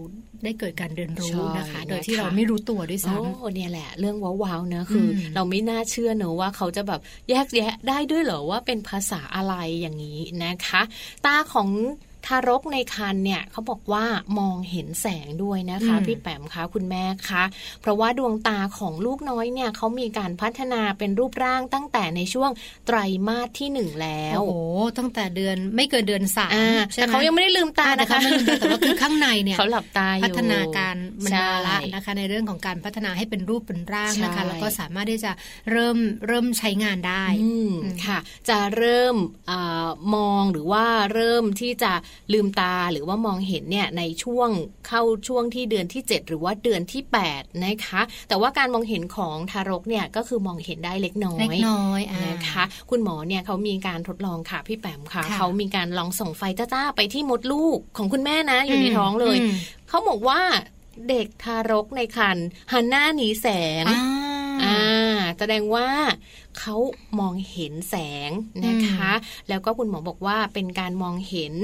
[0.44, 10.82] ได้เกิดการเรียนรู้ใช่นะคะนะคะโดยที่เราไม่รู้ตัวด้วยซ้ำโอ้เนี่ยแหละ เรื่องว้าวๆเนอะคืออมเราไม่น่าเชื่อเนอะว่าเขาจะแบบแยกแยะได้ด้วยเหรอว่าเป็นภาษาอะไรอย่างนี้นะคะ
[11.26, 11.68] ตาของ
[12.26, 14.04] ทารกในครรภ์เนี่ยเขาบอกว่า
[14.38, 17.44] มองเห็นแสงด้วยนะคะอืมพี่แปมคะคุณแม่คะ
[17.80, 22.50] เพราะว่าดวงตาของลูกน้อยเนี่ยเขามีการพัฒนาเป็นรูปร่างตั้งแต่ในช่วง
[22.86, 24.54] ไตรมาสที่หนึ่งแล้วโอ้โห
[24.98, 35.32] ตั้งแต่เดือนไม่เกินเดือนสามอ่าใช่แต่ไหมเขายังไม่ได้ลืมตาแต่นะคะเขาไม่ลืมตาแต่ว่าคือข้างในเนี่ยเขาหลับตาอยู่พัฒนาการมันใช่มาละนะคะ ในเรื่องของการพัฒนาให้เป็นรูปเป็นร่างนะคะใช่แล้วก็สามารถที่จะ
[35.70, 37.72] เริ่มเริ่มใช้งานได้อืม
[38.06, 39.16] ค่ะ จะเริ่ม
[39.50, 41.92] อามองหรือว่าเริ่มที่จะ
[42.32, 44.50] ลืมตาหรือว่ามองเห็นเนี่ยในช่วง
[44.88, 59.50] เข้าช่วงที่เดือนที่ 7 หรือว่าเดือนที่8นะคะแต่ว่าการมองเห็นของทารกเนี่ยก็คือมองเห็นได้เล็กน้อยเล็กน้อยอ่านะคะ คุณหมอเนี่ยเขามีการทดลองค่ะพี่แปมค่ะค่ะเขามีการลองส่งไฟจ้าๆไปที่มดลูกของคุณแม่นะอยู่ในท้องเลยม
[59.88, 60.40] เขาบอกว่า
[61.08, 63.46] เด็กทารกในครรภ์หันหน้าหนีแส
[63.82, 64.04] งอ่า
[64.64, 64.78] อ่า
[65.38, 65.88] แสดงว่า
[66.58, 66.76] เขา
[67.20, 67.96] มองเห็นแส
[68.28, 68.30] ง
[68.66, 69.12] นะคะ
[69.48, 71.54] แล้วก็คุณหมอบอกว่าเป็นการมองเห็น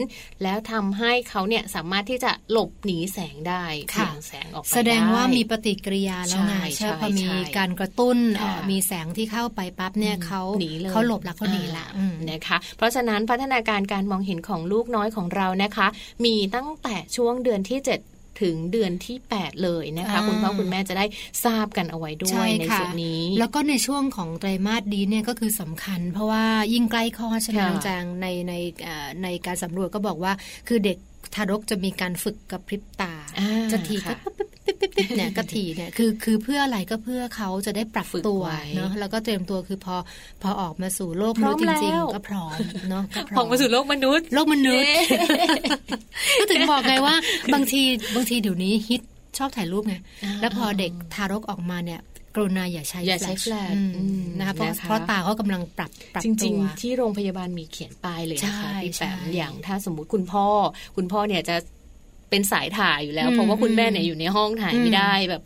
[0.43, 15.87] แล้วทำให้เขาเนี่ยสามารถที่จะหลบหนีแสงได้ค่ะเบี่ยงแสงออกไปแสดงว่าไมีปฏิกิริยาแล้วไงใช่ใช่ใช่พอมีใช่การกระตุ้นค่ะเอ่อมีแสงที่เข้าไปปั๊บเนี่ยเขาหนีเลยเขาหลบแล้วเขาหนีละอ่าอืมนะคะ เพราะฉะนั้นพัฒนาการการมองเห็นของลูกน้อยของเรานะคะ
[16.25, 17.89] มีตั้งแต่ช่วงเดือนที่ 7
[18.41, 21.07] ถึงเดือนที่ 8 เลยนะคะอ่าคุณพ่อคุณแม่จะได้
[21.45, 26.45] ทราบกันเอาไว้ด้วใช่ยในค่ะส่วนนี้ แล้วก็ในช่วงของไตรมาสดีเนี่ยก็คือสำคัญ เพราะว่า
[26.75, 30.33] ยิ่งใกล้คลอดใช่ไหมค่ะน้องแจงในในเอ่อในการสำรวจก็บอกว่า
[30.69, 30.99] คือเด็ก
[31.35, 34.17] ทารกจะมีการฝึกกับพริบตาอ่าจะถีก็ค่ะ
[34.65, 39.97] ปิ๊บปิ๊บปิ๊บปิ๊บเนี่ยก็ถีเนี่ยคือคือเพื่ออะไรก็เพื่อเขาจะได้ปรับฝึกตัวไว้เนาะแล้วก็เตรียมตัวคือพอ
[40.43, 42.57] พอออกมาสู่โลกพร้มอนุมษย์จริงแล้วๆก็พร้อม
[42.91, 45.03] เนาะก็พอร้ออกมมาสู่โลกมนุษย์โลกมนุษย์เย้
[46.39, 47.15] ก็ถึงบอกไงว่า
[47.55, 47.83] บางที
[48.15, 49.03] บางทีเดี๋ยวนี้ฮิต
[49.39, 52.01] ชอบถ่ายรูปไงอ่าแล้วพอเด็กทารกออกมาเนี่ย
[52.35, 60.47] กรุณาอย่าใช้อย่าใช้แฟลชแฟลชอืมอืมนะคะเพราะนะคะเพราะตาเขากำลังปรับปรับจริงตัวๆที่โรงพยาบาลมีเขียนป้ายเลยนะคะใช่พี่แปมใช่อย่างถ้าสมมุติคุณพ่อ
[60.97, 61.57] คุณพ่อเนี่ยจะ
[62.31, 65.43] เป็นสายถ่ายอยู่แล้วอืมเพราะว่าคุณแม่เนี่ยอยู่ในห้องถ่ายอืมไม่ได้แบบ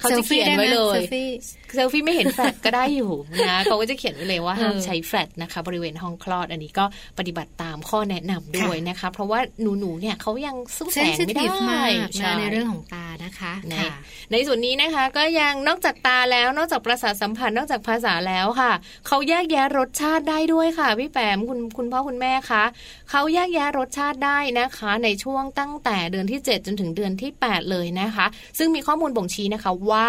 [0.00, 1.28] เขาจะเขียนไว้เลยซลฟี่
[1.74, 3.12] เซลฟี่ไม่เห็นแฟลชก็ได้อยู่
[3.48, 6.84] นะเขาก็จะเขียนไว้เลยว่าเออห้ามใช้แฟลชนะคะ บริเวณห้องคลอดอันนี้ก็
[7.18, 13.90] ปฏิบัติตามข้อแนะนำด้วยนะคะ เพราะว่าหนูๆเนี่ยเขายังสู้แสงไม่ได้ sensitive มากใช่นะในเรื่องของตานะคะนะค่ะ
[14.32, 18.72] ในส่วนนี้นะคะก็ยังนอกจากตาแล้วนอกจากประสาทสัมผัสนอกจากภาษาแล้วค่ะ
[19.06, 22.64] เขาแยกแยะรสชาติได้ด้วยค่ะพี่แปมคุณคุณพ่อคุณแม่คะ
[23.10, 28.26] เขาแยกแยะรสชาติได้นะคะ ในช่วงตั้งแต่เดือนที่ 7 จนถึงเดือนที่ 8 เลยนะคะ
[28.58, 30.06] ซึ่งมีข้อมูลบ่งชี้นะคะว่า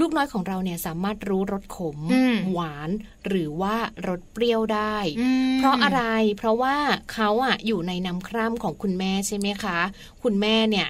[0.00, 2.90] ลูกน้อยของเราเนี่ยสามารถรู้รสขมอืมหวาน
[3.28, 3.76] หรือว่า
[4.08, 6.02] รสเปรี้ยวได้อืมเพราะอะไร
[6.38, 6.76] เพราะว่า
[7.12, 9.78] เขาอะอยู่ในน้ำคร่ำของคุณแม่ใช่ไหมคะ
[10.22, 10.88] คุณแม่เนี่ย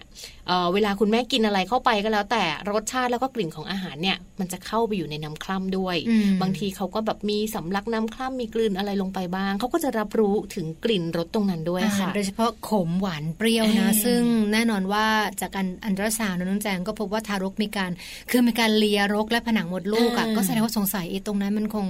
[0.48, 14.22] เอ่อเวลาคุณแม่กินอะไรเข้าไปก็แล้ว แต่รสชาติแล้วก็กลิ่นของอาหารเนี่ยมันจะเข้าไปอยู่ในน้ำคร่ำด้วยอืมบางทีเขาก็แบบมีสำลักน้ำคร่ำมีกลืนอะไรลงไปบ้าง เขาก็จะรับรู้ถึงกลิ่นรสตรงนั้นด้วยอาหารค่ะโดยเฉพาะขมหวานเปรี้ยวนะเออซึ่ง
[14.52, 15.06] แน่นอนว่า
[15.40, 17.90] จากการอันตราซาวน์นะน้องแจงก็พบว่าทารกมีการ
[18.30, 21.86] คือมีการเลียรกและผนังมดลูกอะก็แสดงว่าสงสัยไอ้ตรงนั้นมันคง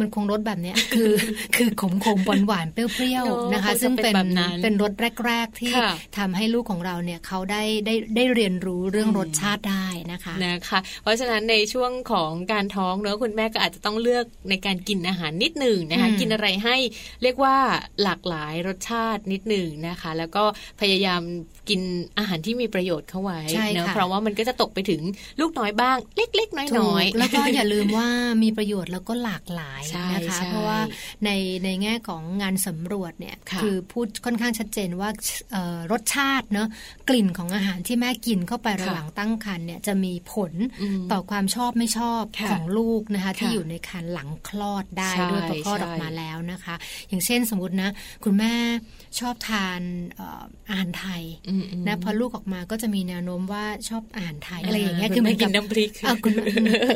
[0.00, 1.12] มันคงรสแบบเนี้ยคือ
[1.56, 4.92] คือขมขมหวานหวานๆเปรี้ยวเนอะๆนะคะคงจะซึ่งเป็นเป็นแบบนั้นเป็นรส
[5.26, 16.76] แรก ๆ ที่ค่ะทำให้ลูกของเราเนี่ยเขาได้ได้ได้เรียนรู้เรื่องรสชาติได้นะคะนะคะ เพราะฉะนั้นในช่วงของการท้องเนอะคุณแม่ก็อาจจะต้องเลือกในการกินอาหารนิดหนึ่งนะคะอืมกินอะไรให้
[17.22, 17.56] เรียกว่า
[18.02, 20.44] หลากหลายรสชาตินิดหนึ่งนะคะ แล้วก็
[20.80, 21.22] พยายาม
[21.68, 21.80] กิน
[22.18, 25.02] อาหารที่มีประโยชน์เข้าไว้ใช่เนอะค่ะเพราะว่ามันก็จะตกไปถึง
[25.40, 28.08] ลูกน้อยบ้าง เล็ก ๆ น้ถูอยกๆแล้วก็อย่าลืมว่า
[28.42, 30.80] มีประโยชน์แล้วก็หลากหลายใช่นะคะใช่เพราะว่า
[31.24, 31.30] ใน
[31.64, 35.10] ในแง่ของงานสำรวจเนี่ยค่ะอพูดค่อนข้างชัดเจนว่า
[35.52, 36.68] เอ่อรสชาติเนาะ
[37.08, 46.74] กลิ่นของอาหารที่แม่กินเข้าไประหว่างตั้งครรภ์เนี่ยจะมีผลอืมต่อความชอบไม่ชอบค่ะของลูกนะคะที่ค่ะอยู่ในครรภ์หลังคลอดได้ใช่ด้วยพอคลอดใช่ออกมาแล้วนะคะ
[47.08, 47.88] อย่างเช่นสมมตินะ
[48.24, 48.54] คุณแม่
[49.20, 49.80] ชอบทาน
[50.16, 51.51] เอ่ออาหารไทยอืมๆ
[51.86, 56.32] นะพอลูกออกมาก็จะมีแนวโน้มว่าชอบอาหารไทยอ่าอะไรอย่างเงี้ยคุณคือเหแม่มือนกิกับนน้ำพริกอะคุณ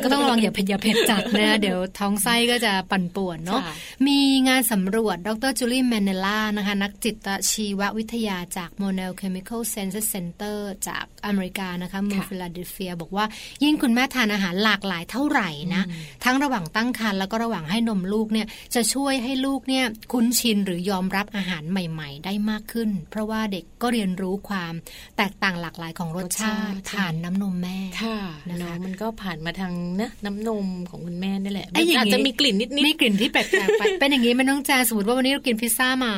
[0.03, 3.61] ก็ต้องระวังอย่าเผ็ดอย่าเผ็ดจัดนะเดี๋ยวท้องไส้ก็จะปั่นป่วนเนาะ
[4.07, 5.51] มีงานสำรวจดร.
[5.59, 13.25] Julie Mennella นะคะนักจิตชีววิทยาจาก Monell Chemical Senses Center จากอเมริกานะคะเมืองฟิลาเดลเฟีย บอกว่า
[13.63, 15.83] ยิ่งคุณแม่ทานอาหารหลากหลายเท่าไหร่นะ
[16.23, 24.73] ทั้งระหว่างตั้งครรภ์แล้วก็ระหว่างให้นมลูกเนี่ยจะช่วยให้ลูกเนี่ยคุ้นชินหรือยอมรับอาหารใหม่ ๆ ได้มากขึ้น เพราะว่าเด็กก็เรียนรู้ความ
[25.17, 28.17] แตกต่างหลากหลายของรสชาติผ่านน้ำนมแม่ค่ะ
[28.49, 36.13] นะคะมันก็ผ่านมาทางนะน้ำนมของคุณแม่นี่แหละอาจจะมีกลิ่นนิดๆมีกลิ่นที่แปลกๆไปเป็นอย่างนี้มันต้องแจสมมติว่าวันนี้เรากินพิซซ่ามา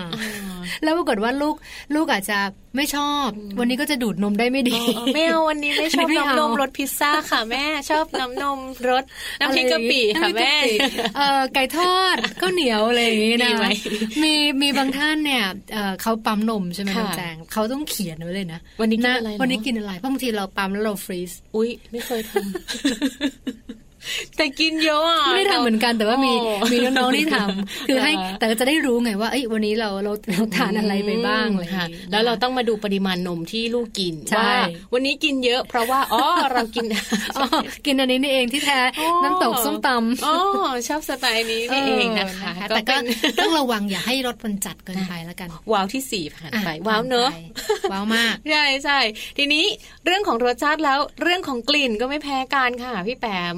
[0.84, 1.56] แล้วปรากฏว่าลูก
[1.96, 2.39] ลูกอาจจะ
[2.76, 3.28] ไม่ชอบ
[3.60, 4.80] วันนี้ก็จะดูดนมได้ไม่ดี
[5.13, 9.04] ไม่เอาวันนี้ไม่ชอบน้ำนมรสพิซซ่าค่ะแม่ชอบน้ำนมรส
[9.39, 10.54] น้ำพริกกะปิค่ะแม่
[11.18, 13.52] เออไก่ทอดข้าวเหนียวอะไรอย่างนี้นะ
[14.24, 15.44] มีมีบางท่านเนี่ย
[16.02, 23.88] เขาปั๊มนมใช่ไหมน้องแจงเขาต้องเขียนไว้เลยนะวันนี้กินอะไรวันนี้กินอะไรบางทีเราปั๊มแล้วเราฟรีซอุ้ยไม่เคยทำ
[24.38, 26.34] แต่กินเยอะอะไม่ได้ทำเหมือนกันแต่ว่ามี
[26.72, 34.54] มีน้องๆที่ทำคือให้แต่จะได้รู้ไงว่าเอ้ยวันนี้เราเราเราทานอะไรไปบ้างเลยค่ะแล้วเราต้องมาดูปริมาณนมที่ลูกกินว่า
[34.94, 36.86] วันนี้กินเยอะ เพราะว่าอ๋อเรากิน
[37.86, 38.80] กินอันนี้นี่เองที่แท้
[39.24, 40.36] น้ำตกส้มตำอ๋อ
[40.88, 42.96] ชอบสไตล์นี้นี่เองนะคะแต่ก็
[43.40, 47.30] ต้องระวังอย่าให้รสมันจัดเกินไปแล้วกันว้าวที่สี่ผ่านไปว้าวเนอะ
[47.92, 49.00] ว้าวมากใช่ใช่
[49.38, 49.66] ทีนี้
[50.06, 53.58] เรื่องของรสชาติแล้วเรื่องของกลิ่นก็ไม่แพ้กันค่ะพี่แปม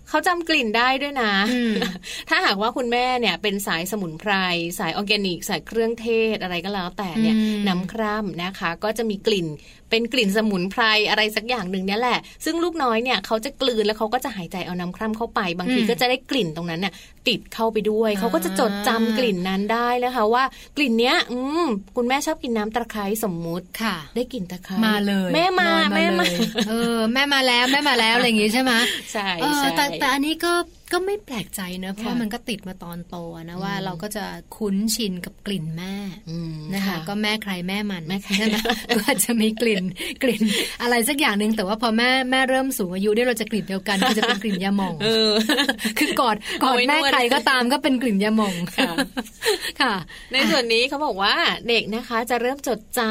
[0.11, 1.33] เขาจำกลิ่นได้ด้วยนะ
[2.29, 4.33] ถ้าหากว่าคุณแม่เนี่ยเป็นสายสมุนไพร
[4.79, 7.35] สายออร์แกนิก สายเครื่องเทศอะไรก็แล้วแต่เนี่ย
[7.67, 9.47] น้ำคร่ำนะคะ ก็จะมีกลิ่น
[9.89, 16.93] เป็นกลิ่นสมุนไพรอะไรสักอย่างหนึ่งเนี่ยแหละ ซึ่งลูกน้อยเนี่ยเขาจะกลืนแล้วเขาก็จะหายใจเอาน้ำคร่ำเข้าไป บางทีก็จะได้กลิ่นตรงนั้นเนี่ย
[17.27, 20.43] ติดเข้าไปด้วย เขาก็จะจดจำกลิ่นนั้นได้นะคะว่า
[20.77, 26.25] กลิ่นเนี้ย อืมคุณแม่ชอบกินน้ำตะไคร้สมมุติค่ะ ได้กลิ่นตะไคร้มาเลย แม่มาแม่มา
[26.69, 28.71] เออแม่มาแล้วแม่มาแล้วอะไรอย่างงี้ใช่ไหม
[29.13, 29.69] ใช่ใช่
[30.01, 30.53] แต่อันนี้ก็
[30.91, 33.15] ก็ไม่แปลกใจนะ เพราะว่ามันก็ติดมาตอนโต
[33.49, 34.25] นะว่าเราก็จะ
[34.57, 35.95] คุ้นชินกับกลิ่นแม่
[36.75, 38.57] นะคะก็แม่ใครแม่มันแม่ใช่ไหม
[38.97, 39.83] ก็จะมีกลิ่น
[40.23, 40.43] กลิ่น
[40.81, 44.95] อะไรสักอย่างหนึ่งแต่ว่าพอแม่แม่เริ่มสูงอายุเนี่ยเราจะกลิ่นเดียวกันก็จะเป็นกลิ่นยาหม่อง
[45.99, 49.93] คือกอดกอดแม่ใครก็ตามก็เป็นกลิ่นยาหม่องค่ะ
[50.33, 51.35] ในส่วนนี้เขาบอกว่า
[51.69, 53.01] เด็กนะคะจะเริ่มจดจ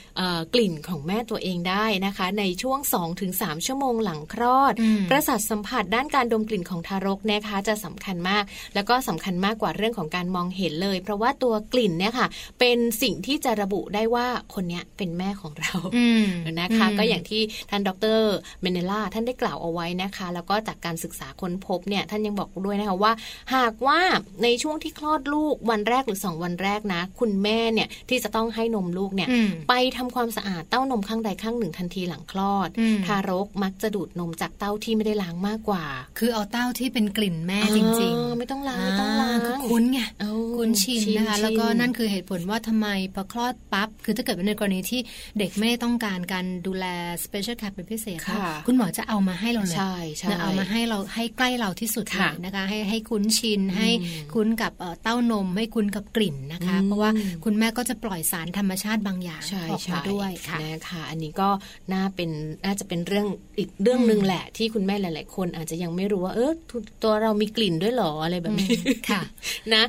[0.00, 2.78] ำกลิ่นของแม่ตัวเองได้นะคะ ในช่วง
[3.22, 4.74] 2-3 ชั่วโมงหลังคลอด
[5.10, 12.26] ประสาทสัมผัสด้านการดมกลิ่นของทารกนะคะจะสำคัญมาก แล้วก็สำคัญมากกว่าเรื่องของการมองเห็นเลย เพราะว่าตัวกลิ่นเนี่ยค่ะ
[12.60, 15.74] เป็นสิ่งที่จะระบุได้ว่าคนนี้เป็นแม่ของเรา
[16.60, 18.20] นะคะ ก็อย่างที่ท่านดร
[18.62, 23.12] เมเนล่าท่านได้กล่าวเอาไว้นะคะ แล้วก็จากการศึกษาค้นพบเนี่ยท่านยังบอกด้วยนะคะว่า
[23.54, 24.00] หากว่า
[24.42, 29.28] ในช่วงที่คลอดลูกวันแรกหรือ 2 วันแรกนะ คุณแม่เนี่ยที่จะต้องให้นมลูกเนี่ย
[29.68, 32.68] ไปทำความสะอาดเต้านมข้างใดข้างหนึ่งทันทีหลังคลอด
[33.06, 35.84] ทารกมักจะดูดนมจากเต้าที่ไม่ได้ล้างมากกว่า
[36.18, 40.00] คือเอาเต้าที่เป็นกลิ่นแม่จริง ๆ ไม่ต้องล้างไม่ต้องล้างคุ้นไง
[40.56, 45.00] คุ้นชินนะคะแล้วก็นั่นคือเหตุผลว่าทำไมพอคลอดปั๊บคือถ้าเกิดในกรณีที่
[45.38, 46.84] เด็กไม่ได้ต้องการการดูแล
[47.24, 48.18] special care เป็นพิเศษ
[48.66, 53.88] คุณหมอจะเอามาให้เราเลยใช่ใช่เอามาให้เราให้ใกล้เราที่สุดเลยนะคะให้ให้คุ้นชินให้
[54.34, 57.10] คุ้นกับเต้านม ให้คุ้นกับกลิ่นนะคะ เพราะว่า
[57.44, 61.48] คุณแม่ก็จะปล่อยสารธรรมชาติบางอย่างออกมาด้วยค่ะนะคะอันนี้ก็
[61.92, 62.30] น่าเป็น
[62.64, 63.26] น่าจะเป็นเรื่อง
[63.58, 66.52] อีกเรื่องหนึ่งแหละที่คุณแม่หลาย ๆ คนอาจจะยังไม่รู้ว่าเออ
[67.02, 68.74] ตัวเรามีกลิ่นด้วยหรออะไรแบบนี้
[69.10, 69.20] ค่ะ
[69.74, 69.82] นะ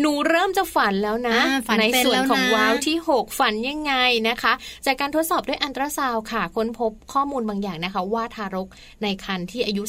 [0.00, 1.38] หนูเริ่มจะฝันแล้วนะ
[1.80, 3.94] ในส่วนของว้าวที่ 6 ฝันยังไง
[4.28, 4.52] นะคะ
[4.86, 8.68] จากการทดสอบด้วยอันตราซาวค่ะ ค้นพบข้อมูลบางอย่างนะคะ ว่าทารก
[9.02, 9.82] ในครรภ์ที่อายุ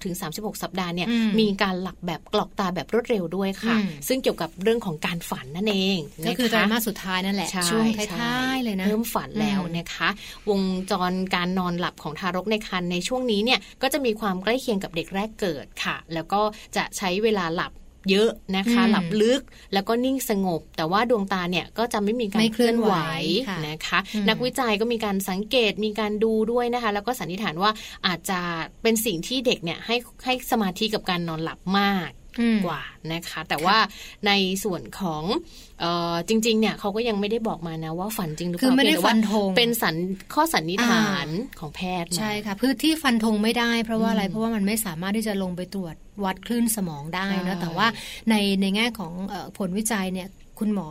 [0.00, 1.08] 32-36 สัปดาห์เนี่ย
[1.40, 3.76] มีการหลับแบบกรอกตาแบบรวดเร็วด้วยค่ะ
[4.08, 7.86] ซึ่งเกี่ยวกับเรื่องของการฝันนั่นเองก็คือไตรมาสสุดท้ายนั่นแหละช่วง
[8.18, 10.08] ท้ายๆเลยนะเริ่มฝันแล้วนะคะ
[10.50, 16.40] วงจรการนอนหลับของทารกในครรภ์ในช่วงนี้เนี่ยก็จะมีความใกล้เคียงกับเด็กแรกเกิดค่ะ แล้วก็
[16.76, 17.72] จะใช้เวลาหลับ
[18.10, 22.94] เยอะนะคะ หลับลึกแล้วก็นิ่งสงบ แต่ว่าดวงตาเนี่ยก็จะไม่มีการเคลื่อนไหว
[23.68, 27.70] นะคะ นักวิจัยก็มีการสังเกตมีการดูด้วยนะคะ แล้วก็สันนิษฐานว่า
[28.06, 28.40] อาจจะ
[28.82, 32.10] เป็นสิ่งที่เด็กเนี่ยให้ให้สมาธิกับการนอนหลับมาก
[32.66, 32.80] กว่า
[33.12, 33.76] นะคะ แต่ว่า
[34.26, 34.32] ใน
[34.64, 35.22] ส่วนของ
[35.82, 39.96] ออจริงๆ เนี่ยเขาก็ยังไม่ได้บอกมานะว่าฝันจริงหรือเปล่าคือไม่ได้ฟันธงเป็นสัน
[40.34, 41.28] ข้อสันนิษฐาน
[41.60, 47.86] ของแพทย์ใช่ค่ะพื้นที่ฟันธงไม่ได้ เพราะว่าอะไรเพราะว่ามันไม่สามารถที่จะลงไปตรวจวัดคลื่นสมองได้นะแต่ว่า
[48.30, 49.12] ในในแง่ของ
[49.58, 50.88] ผลวิจัยเนี่ยคุณหมอ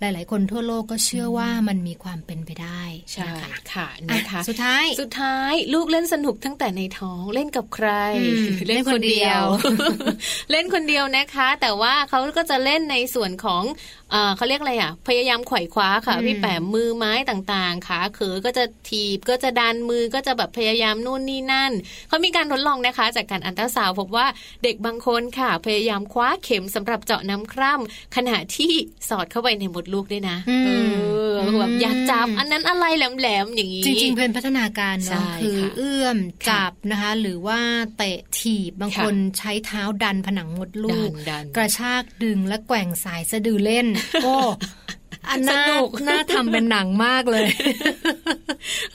[0.00, 2.82] หลาย ๆ คนทั่วโลกก็เชื่อว่ามันมีความเป็นไปได้
[3.12, 3.30] ใช่
[3.72, 7.88] ค่ะนะคะสุดท้ายสุดท้ายลูกเล่นสนุกตั้งแต่ในท้องเล่นกับใคร
[8.68, 9.44] เล่นคนเดียว
[10.50, 13.62] เล่นคนเดียวนะคะ แต่ว่าเขาก็จะเล่นในส่วนของ
[14.36, 21.72] เขาเรียกอะไรอะ พยายามไขว่คว้าค่ะ พี่แปมมือไม้ต่างๆขาเขอก็จะถีบก็จะดันมือก็จะแบบพยายามนู่นนี่นั่น
[22.08, 24.26] เขามีการทดลองนะคะ จากการอันตราซาวพบว่า
[24.62, 28.72] เด็กบางคนค่ะ พยายามคว้าเข็มสำหรับเจาะน้ำคร่ำขณะที่
[29.08, 30.68] สอดเข้าไปในมดลูกด้วยนะเอ
[31.30, 36.18] อแบบอยากจับอันนั้นอะไรแหลมๆอย่างนี้จริงๆเป็นพัฒนาการเนาะคือเอื้อม
[36.48, 37.60] จับนะคะ หรือว่า
[37.96, 41.10] เตะถีบบางคนใช้เท้าดันผนังมดลูก
[41.56, 43.86] กระชากดึงและแกว่งสายสะดือเล่น
[44.24, 44.36] โอ้
[45.30, 45.62] อันน่า
[46.08, 47.46] น่าทำเป็นหนังมากเลย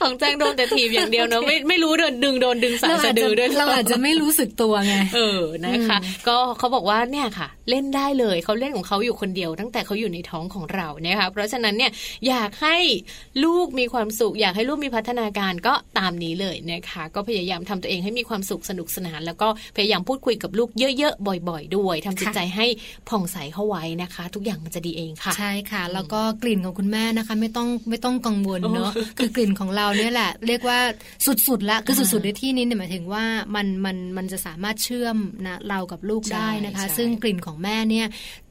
[0.00, 11.90] ของแจ้งโดนแต่ทีบอย่างเดียวเนาะไม่ไม่รู้โดนดึงโดนดึงสายสะดือด้วยเราอาจจะไม่รู้สึกตัวไงเออนะคะ ก็เขาบอกว่าเนี่ยค่ะ เล่นได้เลยเขาเล่นของเขาอยู่คนเดียว ตั้งแต่เขาอยู่ในท้องของเรานะคะเพราะฉะนั้นเนี่ย
[12.28, 12.76] อยากให้
[13.44, 22.66] ลูกมีความสุข อยากให้ลูกมีพัฒนาการก็ตามนี้เลยนะคะ ก็พยายามทำตัวเองให้มีความสุขสนุกสนาน แล้วก็พยายามพูดคุยกับลูกเยอะๆบ่อย ๆ ด้วยทำจิตใจให้
[23.08, 30.78] ผ่องใสเข้าไว้นะคะ ทุกอย่างมันจะดีเองค่ะ ใช่ค่ะ แล้วก็กลิ่นของคุณแม่นะคะ ไม่ต้องไม่ต้องกังวลเนาะคือกลิ่นของเราเนี่ยแหละ เรียกว่า
[31.46, 35.16] สุดๆละคือสุดๆในที่นี้เนี่ยหมายถึงว่ามันมันมันจะสามารถเชื่อม
[35.46, 38.06] นะเรากับลูกได้นะคะ ซึ่งกลิ่นของแม่เนี่ย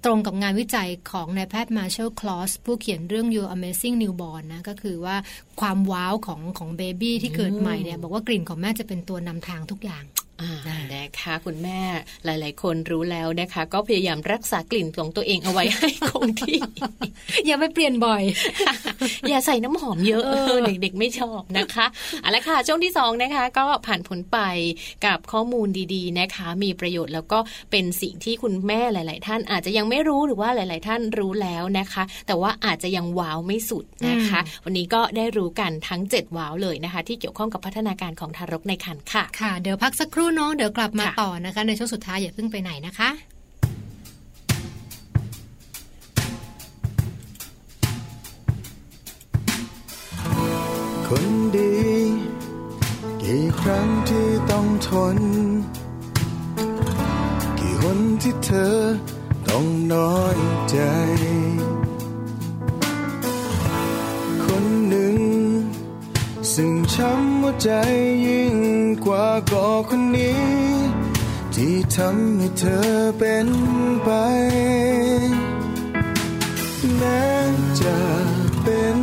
[0.06, 5.16] ตรงกับงานวิจัยของนายแพทย์มาร์ชลคลอสผู้เขียนเรื่อง Your Amazing Newborn นะก็คือว่า
[5.62, 10.04] ความว้าวของของเบบี้ที่เกิดใหม่เนี่ยบอกว่ากลิ่นของแม่จะเป็นตัวนำทางทุกอย่าง
[10.96, 11.80] นะคะคุณแม่
[12.26, 16.58] หลาย ๆ คนรู้แล้วนะคะ ก็พยายามรักษากลิ่นของตัวเองเอาไว้ให้คงที่
[17.46, 18.24] อย่าไปเปลี่ยนบ่อย
[19.30, 20.24] อย่าใส่น้ำหอมเยอะ
[20.66, 21.86] เด็ก ๆ ไม่ชอบนะคะ
[22.22, 24.38] เอาละค่ะช่วงที่2นะคะ ก็ผ่านผลไป
[25.06, 27.40] กับข้อมูลดีๆนะคะ มีประโยชน์แล้วก็
[27.72, 43.10] เป็นสิ่งที่คุณแม่หลาย ๆ ท่านอาจจะยังไม่รู้หรือว่าหลาย ๆ ท่านรู้แล้วนะคะ แต่ว่าอาจจะยังว้าวไม่สุดนะคะ วันนี้ก็ได้รู้กันทั้ง 7 ว้าวเลยนะคะ ที่เกี่ยวข้องกับพัฒนาการของทารกในครรภ์ค่ะค่ะ เดี๋ยวพักสักครู่เนาะเดี๋ยวกลับมาต่อนะคะ ในช่วงสุดท้ายอย่าเพิ่งไปไหนนะคะ
[51.08, 51.76] คนดี
[53.22, 55.18] กี่ครั้งที่ต้องทน
[57.60, 58.76] กี่คนที่เธอ
[59.50, 60.38] ต้องน้อย
[60.70, 60.78] ใจ
[64.46, 65.18] คนหนึ่ง
[66.54, 67.70] ซึ่งช้ำหัวใจ
[68.28, 68.61] ยิ่ง
[69.06, 70.46] กว่าก่อคนนี้
[71.56, 73.48] ที่ทำให้เธอเป็น
[74.04, 74.10] ไป
[76.98, 77.26] แม้
[77.82, 77.98] จะ
[78.64, 78.98] เป็น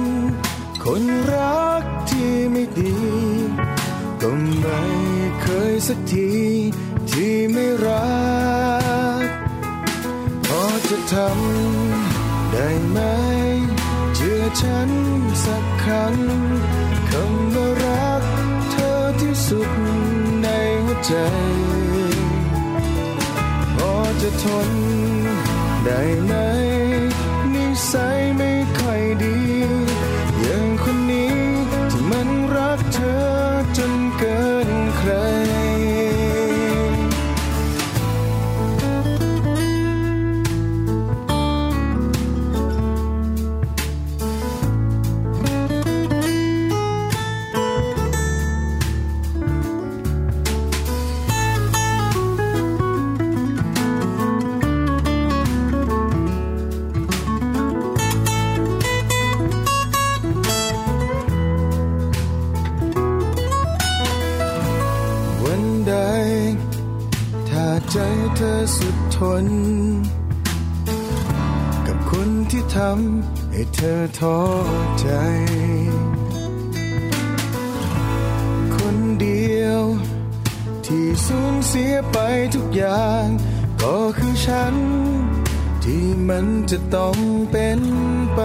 [0.85, 1.03] คน
[1.35, 2.97] รักที่ไม่ดี
[4.21, 4.31] ก็
[4.61, 4.81] ไม่
[5.43, 6.31] เคยสักที
[7.11, 8.09] ที่ไม่รั
[9.25, 9.27] ก
[10.47, 12.99] พอจะทำได้ไหม
[14.15, 14.91] เชื่อฉัน
[15.45, 16.15] สักครั้ง
[17.11, 17.48] คำ
[19.49, 19.71] สุด
[20.43, 20.47] ใน
[20.85, 21.13] หัวใจ
[24.23, 24.71] จะทน
[25.85, 26.33] ได้ไหม
[27.53, 29.48] นิสัยไม่ค่อยดี
[68.39, 69.47] ธอสุดทน
[71.87, 74.41] กับคนที่ทำให้เธอท้อ
[75.01, 75.09] ใจ
[78.77, 79.81] คนเดียว
[80.87, 82.19] ที่สูญเสียไป
[82.55, 83.25] ทุกอย่าง
[83.83, 84.75] ก็คือฉัน
[85.85, 87.17] ที่มันจะต้อง
[87.51, 87.81] เป็น
[88.35, 88.41] ไป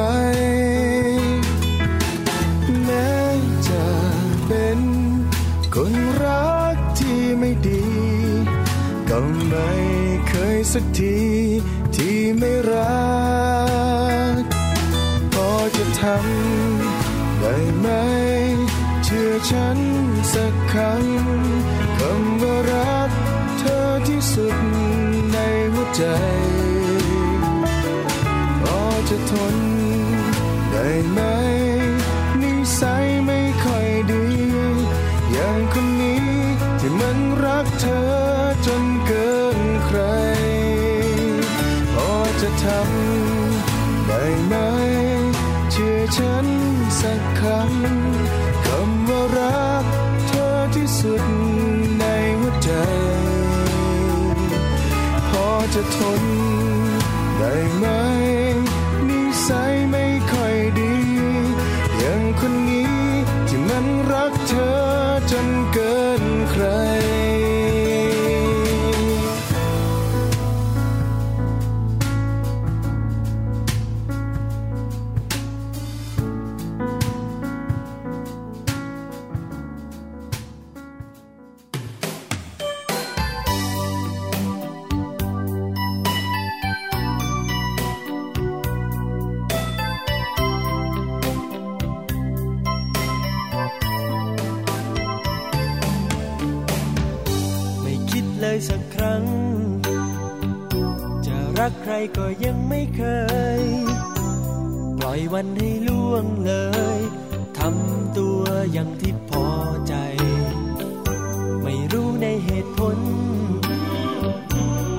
[2.86, 3.14] แม้
[3.70, 3.86] จะ
[4.48, 4.80] เป็น
[5.76, 7.93] คนรักที่ไม่ดี
[9.16, 9.72] ก็ไม่
[10.74, 11.18] สักที
[11.96, 13.04] ที่ไม่รั
[14.40, 14.42] ก
[15.34, 17.88] พอจะทำได้ไหม
[19.04, 19.78] เชื่อฉัน
[20.34, 21.04] สักครั้ง
[21.98, 23.10] คำว่ารัก
[23.60, 24.58] เธอที่สุด
[25.32, 25.38] ใน
[25.74, 26.04] หัวใจ
[28.62, 29.56] พอจะทน
[30.72, 31.20] ได้ไหม
[46.16, 46.48] ฉัน
[47.02, 49.86] สักคำคำว่ารัก
[50.28, 51.24] เธอที่สุด
[52.00, 52.04] ใน
[52.40, 52.72] หัวใจ
[55.30, 56.24] พอจะทน
[57.38, 57.86] ได้ไหม
[59.08, 60.94] นิสัยไม่ค่อยดี
[61.98, 62.73] อย่างคนนี้
[98.54, 99.24] เลยสักครั้ง
[101.26, 103.04] จะรักใครก็ยังไม่เค
[103.62, 103.64] ย
[104.98, 106.54] ปล่อยวันให้ล่วงเล
[106.98, 107.00] ย
[107.58, 108.42] ทำตัว
[108.72, 109.48] อย่างที่พอ
[109.88, 109.96] ใจ
[111.64, 112.98] ไม่รู้ในเหตุผล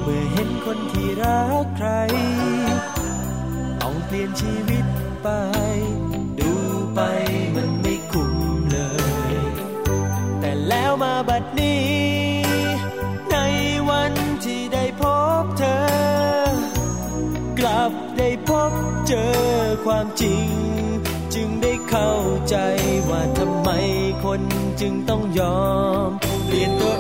[0.02, 1.88] เมื่อเห็นคนที่รักใคร
[3.80, 4.84] ต้องเปลี่ยนชีวิต
[5.22, 6.03] ไปดูไป
[19.84, 20.48] ความจริง
[21.34, 22.12] จึงได้เข้า
[22.48, 22.56] ใจ
[23.10, 23.68] ว่าทำไม
[24.24, 24.40] คน
[24.80, 25.64] จึงต้องยอ
[26.06, 26.08] ม
[26.46, 26.94] เปลี่ยนตัว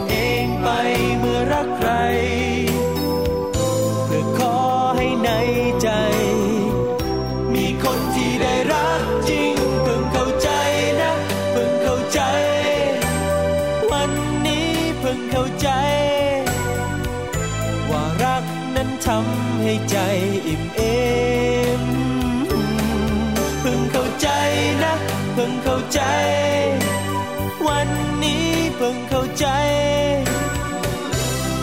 [28.86, 29.46] พิ่งเข้าใจ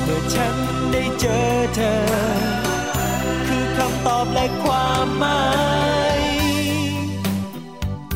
[0.03, 0.55] เมื่อฉัน
[0.91, 1.38] ได้เจอ
[1.76, 1.95] เธอ
[3.47, 5.43] คือคำตอบและความหมา
[6.17, 6.22] ย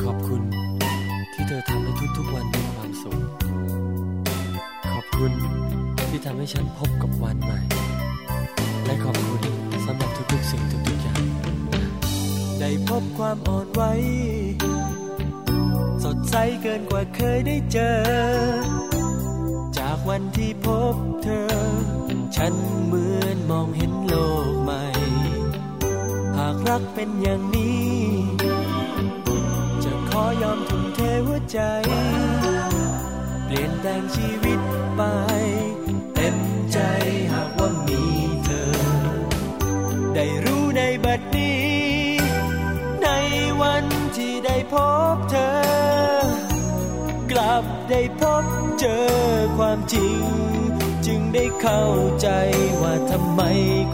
[0.03, 0.41] ขอบคุณ
[1.33, 3.17] ที่เธอทำให้ทุกๆวันมีความสุข
[4.91, 5.31] ขอบคุณ
[6.09, 7.59] ที่ทำให้ฉันพบกับวันใหม่
[8.85, 9.41] และขอบคุณ
[9.85, 11.23] สำหรับทุกๆสิ่งทุกๆอย่าง
[12.59, 13.81] ได้พบความอ่อนไหว
[16.03, 18.94] สดใสเกินกว่าเคยได้เจอ
[19.77, 21.47] จากวันที่พบเธอ
[22.35, 22.53] ฉัน
[22.85, 24.15] เหมือนมองเห็นโล
[24.47, 24.83] กใหม่
[26.37, 27.89] หากรักเป็นอย่างนี้
[29.83, 31.59] จะขอยอมทุ่มเทหัวใจ
[33.45, 34.59] เปลี่ยนแปลงชีวิต
[34.95, 35.01] ไป
[36.15, 36.37] เต็ม
[36.71, 36.79] ใจ
[37.33, 38.03] หากว่ามี
[38.45, 38.71] เธอ
[40.15, 41.65] ได้รู้ในบัดนี้
[43.03, 43.07] ใน
[43.61, 43.85] วัน
[44.17, 44.75] ที่ได้พ
[45.15, 46.14] บเธอ
[47.61, 48.45] บได้พบ
[48.79, 49.05] เจอ
[49.57, 50.21] ความจริง
[51.05, 51.83] จึงได้เข้า
[52.21, 52.29] ใจ
[52.81, 53.41] ว่าทำไม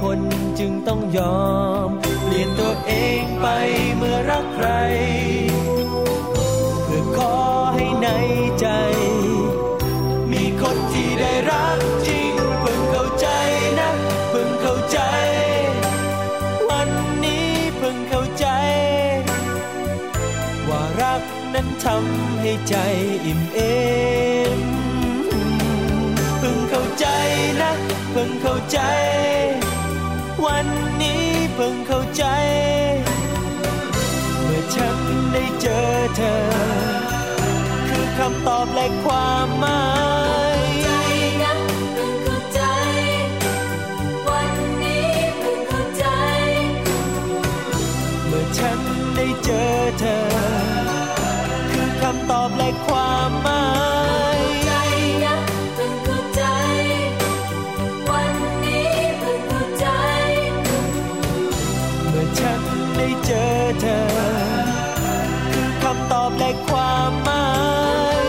[0.01, 0.19] คน
[0.59, 1.49] จึงต้องยอ
[1.87, 1.89] ม
[2.23, 3.47] เปลี่ยนตัวเองไป
[3.95, 4.69] เมื่อรักใคร
[6.85, 7.35] เพื่อขอ
[7.75, 8.07] ให้ใน
[8.59, 8.67] ใจ
[10.31, 12.30] มีคนที่ได้รักจริงเพิ่ง
[21.83, 22.75] ทำให้ใจ
[23.25, 23.59] อิ่มเอ
[24.57, 24.59] ม
[26.39, 27.05] เพิ่งเข้าใจ
[27.61, 27.71] นะ
[28.11, 28.79] เพิ่งเข้าใจ
[30.45, 30.67] วัน
[31.01, 31.23] นี้
[31.55, 32.25] เพิ่งเข้าใจ
[34.43, 34.97] เมื่อฉัน
[35.33, 35.81] ได้เจอ
[36.15, 36.37] เธอ
[37.87, 39.81] คือคำตอบและความหมา
[40.29, 53.63] ยำตอบและความหมา
[54.35, 54.49] ย
[62.09, 62.61] เมื่อฉัน
[62.95, 63.45] ได้เจอ
[63.81, 64.01] เธอ
[65.51, 67.45] คือคำตอบและความหมา
[68.23, 68.25] ย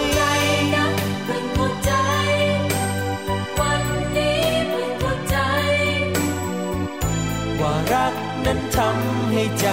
[7.61, 9.67] ว่ารักนั้นทำให้ใจ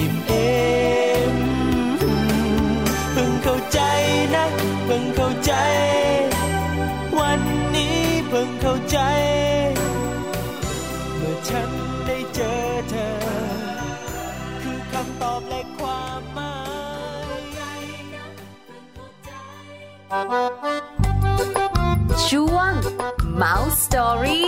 [0.00, 0.23] อิ่ม
[8.66, 8.98] เข้าใจ
[11.16, 11.70] เมื่อฉัน
[12.06, 12.54] ได้เจอ
[12.90, 13.10] เธอ
[14.60, 16.54] คือคำตอบและความหมา
[17.38, 17.82] ย
[22.26, 22.72] ช่วง
[23.42, 24.44] Mouse Story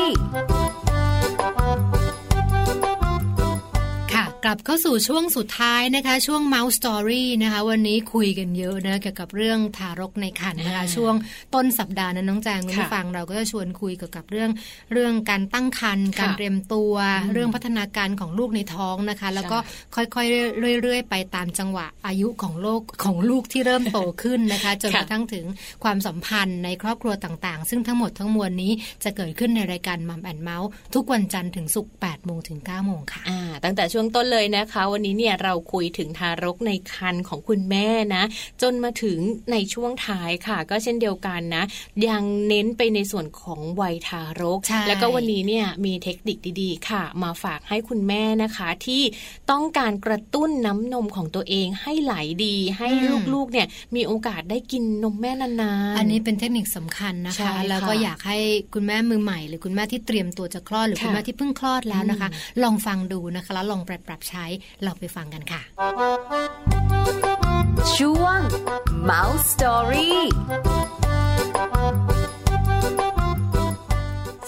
[4.49, 11.15] กลับเข้าสู่ช่วงสุดท้ายนะคะ ช่วง Mouse Story นะคะ วันนี้คุยกันเยอะนะเกี่ยวกับเรื่องทารกในครรภ์นะคะ ช่วง
[11.55, 14.51] ต้นสัปดาห์นั้นน้องแจงคุณผู้ฟังเราก็จะชวนคุยเกี่ยวกับเรื่อง
[14.93, 16.93] เรื่องการตั้งครรภ์การเตรียมตัว
[17.33, 19.59] เรื่องพัฒนาการของลูกในท้องนะคะ แล้วก็
[19.97, 25.45] ค่อยๆเรื่อยๆ ไปตามจังหวะอายุของโลกของลูกที่เริ่มโตขึ้นนะคะ จนกระทั่งถึง
[25.85, 28.73] ความสัมพันธ์ในครอบครัวต่างๆ ซึ่งทั้งหมดทั้งมวลนี้
[29.05, 33.23] จะเกิดขึ้นในรายการมัมแอนเมาส์ทุกวันจันทร์ถึงศุกร์8โมงถึง9โมงค่ะ
[33.65, 38.25] ตั้งแต่ช่วงต้นเลยนะคะ วันนี้เนี่ยเราคุยถึงทารกในครรภ์ของคุณแม่นะ
[38.63, 39.19] จนมาถึง
[39.53, 41.65] ในช่วงท้ายค่ะ ก็เช่นเดียวกันนะ
[42.09, 44.59] ยังเน้นไปในส่วนของวัยทารก
[44.89, 49.03] แล้วก็วันนี้เนี่ยมีเทคนิคดีๆ ค่ะ มาฝากให้คุณแม่นะคะ ที่
[49.51, 52.15] ต้องการกระตุ้นน้ำนมของตัวเองให้ไหล
[52.45, 52.89] ดี ให้
[53.35, 53.67] ลูกๆเนี่ย
[53.97, 58.39] มีโอกาสได้กินนมแม่นานๆอันนี้เป็นเทคนิคสำคัญนะคะ แล้วก็อยากให้
[58.75, 62.29] คุณแม่มือใหม่ หรือคุณแม่ที่เตรียมตัวจะคลอดหรือคุณแม่ที่เพิ่งคลอดแล้วนะคะ
[62.63, 64.47] ลองฟังดูนะคะแล้วลองปรับปรับใช้
[64.83, 65.63] เราไปฟังกันค่ะ
[67.97, 68.39] ช่วง
[69.11, 70.13] Mouse Story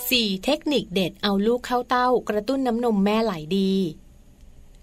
[0.08, 3.72] 4 เทคนิคเด็ดเอาลูกเข้าเต้ากระตุ้นน้ำนมแม่ไหลดี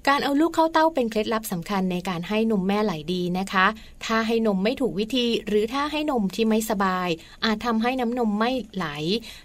[0.07, 3.65] การเอาลูกเข้าเต้าเป็นเคล็ดลับสำคัญในการให้นมแม่ไหลดีนะคะ
[4.05, 7.09] ถ้าให้นมไม่ถูกวิธี หรือถ้าให้นมที่ไม่สบาย
[7.45, 8.85] อาจทำให้น้ำนมไม่ไหล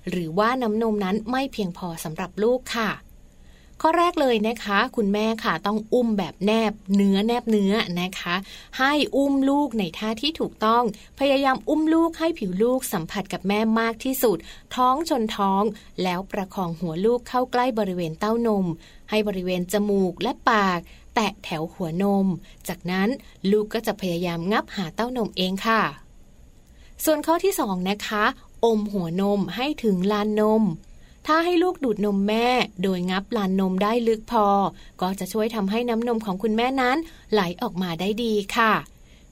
[0.08, 2.90] หรือว่าน้ำนมนั้นไม่เพียงพอสำหรับลูกค่ะ
[3.82, 8.34] ข้อแรกเลยนะคะ คุณแม่ค่ะต้องอุ้มแบบแนบเนื้อแนบเนื้อนะคะ
[8.78, 10.82] ให้อุ้มลูกในท่าที่ถูกต้อง
[11.20, 14.38] พยายามอุ้มลูกให้ผิวลูกสัมผัสกับแม่มากที่สุด
[14.76, 15.62] ท้องชนท้อง
[16.02, 18.66] แล้วประคองหัวลูกเข้าใกล้บริเวณเต้านม
[19.10, 20.80] ให้บริเวณจมูกและปาก
[21.14, 22.26] แตะแถวหัวนม
[22.68, 23.08] จากนั้น
[23.50, 25.82] ลูกก็จะพยายามงับหาเต้านมเองค่ะ
[27.04, 28.24] ส่วนข้อที่สองนะคะ
[28.64, 30.64] อมหัวนมให้ถึงลานนม
[31.26, 32.48] ถ้าให้ลูกดูดนมแม่
[32.82, 34.46] โดยงับลานนมได้ลึกพอ
[35.00, 36.96] ก็จะช่วยทำให้น้ำนมของคุณแม่นั้น
[37.32, 38.72] ไหลออกมาได้ดีค่ะ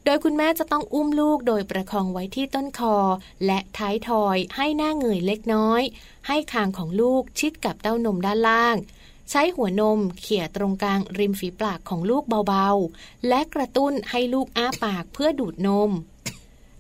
[0.05, 2.97] โดยคุณแม่จะต้องอุ้มลูกโดยประคองไว้ที่ต้นคอ
[3.47, 5.83] และท้ายทอยให้หน้าเงยเล็กน้อย
[6.27, 8.77] ให้คางของลูกชิดกับเต้านมด้านล่าง
[9.31, 15.91] ใช้หัวนมเขี่ยตรงกลางริมฝีปากของลูกเบาๆ และกระตุ้นให้ลูกอ้าปากเพื่อดูดนม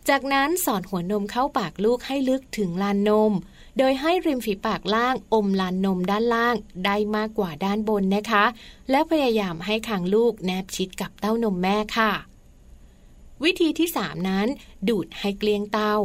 [0.09, 3.33] จากนั้นสอดหัวนมเข้าปากลูกให้ลึกถึงลานนม
[3.79, 8.45] โดยให้ริมฝีปากล่างอมลานนมด้านล่างได้มากกว่าด้านบนนะคะ
[8.91, 12.12] และพยายามให้คางลูกแนบชิดกับเต้านมแม่ค่ะ
[13.45, 14.47] วิธีที่ 3 นั้น
[14.89, 15.97] ดูดให้เกลี้ยงเต้า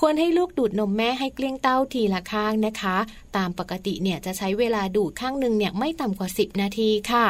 [0.00, 2.96] ควรให้ลูกดูดนมแม่ให้เกลี้ยงเต้าทีละข้างนะคะ
[3.36, 7.26] ตามปกติเนี่ยจะใช้เวลาดูดข้างหนึ่งเนี่ยไม่ต่ำกว่า 10 นาทีค่ะ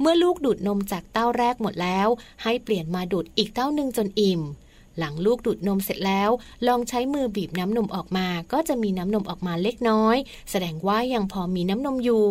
[0.00, 2.08] เมื่อลูกดูดนมจากเต้าแรกหมดแล้ว
[2.42, 4.40] ให้เปลี่ยนมาดูดอีกเต้าหนึ่งจนอิ่ม
[4.98, 6.30] หลังลูกดูดนมเสร็จแล้ว
[6.66, 10.16] ลองใช้มือบีบน้ำนมออกมา ก็จะมีน้ำนมออกมาเล็กน้อย
[10.50, 12.26] แสดงว่ายังพอมีน้ำนมอยู่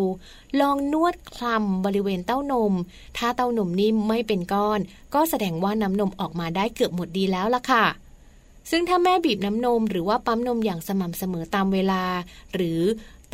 [0.62, 2.74] ลองนวดคลำบริเวณเต้านม
[3.18, 4.80] ถ้าเต้านมนิ่มไม่เป็นก้อน
[5.14, 7.86] ก็แสดงว่าน้ำนมออกมาได้เกือบหมดดีแล้วล่ะค่ะ
[8.72, 12.04] ซึ่งถ้าแม่บีบน้ำนมหรือว่าปั๊มนมอย่างสม่ำเสมอตามเวลา
[12.54, 12.80] หรือ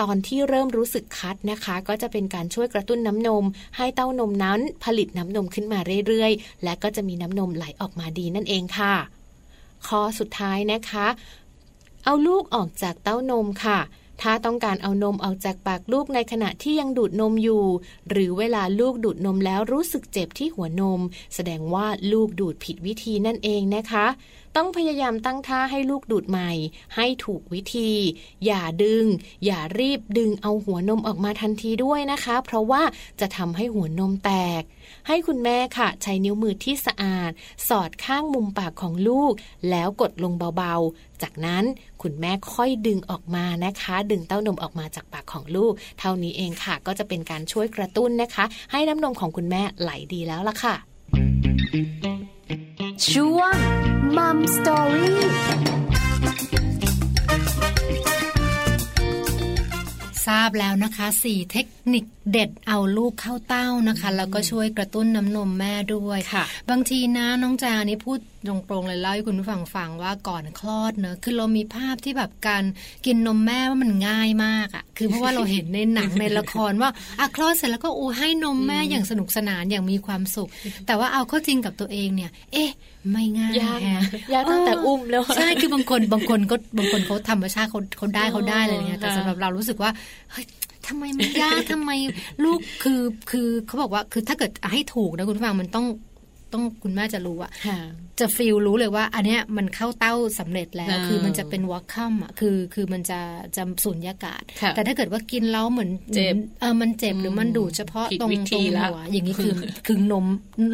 [0.02, 3.44] ตอนที่เริ่มรู้สึกคัดนะคะ ก็จะเป็นการช่วยกระตุ้นน้ำนม
[3.78, 8.94] ให้เต้านมนั้นผลิตน้ำนมขึ้นมาเรื่อยๆ และก็จะมีน้ำนมไหลออกมาดีนั่นเองค่ะ
[9.88, 11.08] ข้อสุดท้ายนะคะ
[12.04, 13.80] เอาลูกออกจากเต้านมค่ะ
[14.22, 17.64] ถ้าต้องการเอานมออกจากปากลูกในขณะที่ยังดูดนมอยู่
[18.10, 21.00] หรือเวลาลูกดูดนมแล้วรู้สึกเจ็บที่หัวนม
[21.36, 24.06] แสดงว่าลูกดูดผิดวิธีนั่นเองนะคะ
[24.56, 26.52] ต้องพยายามตั้งท่าให้ลูกดูดใหม่
[26.96, 27.92] ให้ถูกวิธี
[28.46, 29.06] อย่าดึง
[29.46, 32.82] อย่ารีบดึงเอาหัวนมออกมาทันทีด้วยนะคะ เพราะว่า
[33.20, 34.62] จะทำให้หัวนมแตก
[35.08, 37.32] ให้คุณแม่ค่ะ ใช้นิ้วมือที่สะอาด
[37.68, 39.34] สอดข้างมุมปากของลูก
[39.70, 41.64] แล้วกดลงเบาๆ จากนั้น
[42.02, 50.76] คุณแม่ค่อยดึงออกมานะคะ ดึงเต้านมออกมาจากปากของลูก เท่านี้เองค่ะ ก็จะเป็นการช่วยกระตุ้นนะคะ ให้น้ำนมของคุณแม่ไหลดีแล้วล่ะค่ะ
[53.10, 53.56] ช่วง
[54.18, 55.20] มัมสตอรี่
[60.26, 68.20] ทราบแล้วนะคะสี่เทคนิคเด็ดเอาลูกเข้าเต้านะคะ แล้วก็ช่วยกระตุ้นน้ำนมแม่ด้วยค่ะบางทีนะน้องจานี่พูด
[68.50, 72.64] ตรงๆเลยเล่าให้คุณผู้ฟังฟังว่าก่อนคลอดเนอะคือเรามีภาพที่แบบการ
[73.06, 76.90] กินนมแม่ว่ามันง่ายมากอะ่ะ คือเพราะว่าเราเห็นในหนังในละครว่า
[77.20, 80.50] อะคลอดเสร็จแล้วก็อูให้นมแม่อย่างสนุกสนานอย่างมีความสุข
[80.88, 82.72] แต่ว่าเอาเข้าจริงกับตัวเองเนี่ย เอ๊ะ
[83.12, 83.80] ไม่ง่ายยาก
[84.34, 89.92] ยากตั้งแต่อุ้มแล้วใช่คือบางคนบางคนก็บางคนเขาธรรมชาติเขาเขาได้เขาได้เลยเนี่ยแต่สำหรับเรารู้สึกว่า
[90.32, 90.46] เฮ้ย
[90.88, 91.92] ทำไมมันยากทำไม
[92.44, 95.86] ลูกคือคือเขาบอกว่าคือถ้าเกิดให้ถูกนะคุณฟังมันต้อง
[96.56, 97.52] ต้องคุณแม่จะรู้อะ
[98.20, 103.20] จะฟีลรู้เลยว่า อันเนี้ยมันเข้าเต้าสำเร็จแล้ว คือมันจะเป็นวอคคัมอะคือคือมันจะ
[103.56, 104.42] จะสูญญากาศ
[104.76, 109.54] แต่ถ้าเกิดว่ากินแล้วเหมือนเจ็บเออมันเจ็บหรือมันดูดเฉพาะตรงตรงหัวอย่างนี้คือ
[109.88, 110.26] คือนม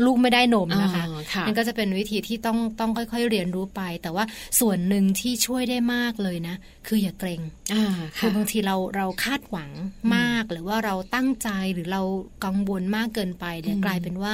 [0.06, 1.04] ลูกไม่ได้นมนะคะ
[1.46, 4.24] นั่นก็จะเป็นวิธีที่ต้องต้องค่อย ๆ เรียนรู้ไป แต่ว่า
[4.60, 6.56] ส่วนหนึ่งที่ช่วยได้มากเลยนะ
[6.88, 7.42] คืออย่าเกรง
[8.18, 9.72] คือบางทีเราเราคาดหวัง
[10.16, 12.02] มาก หรือว่าเราตั้งใจหรือเรา
[12.46, 14.34] กังวลมากเกินไปเนี่ยกลายเป็นว่า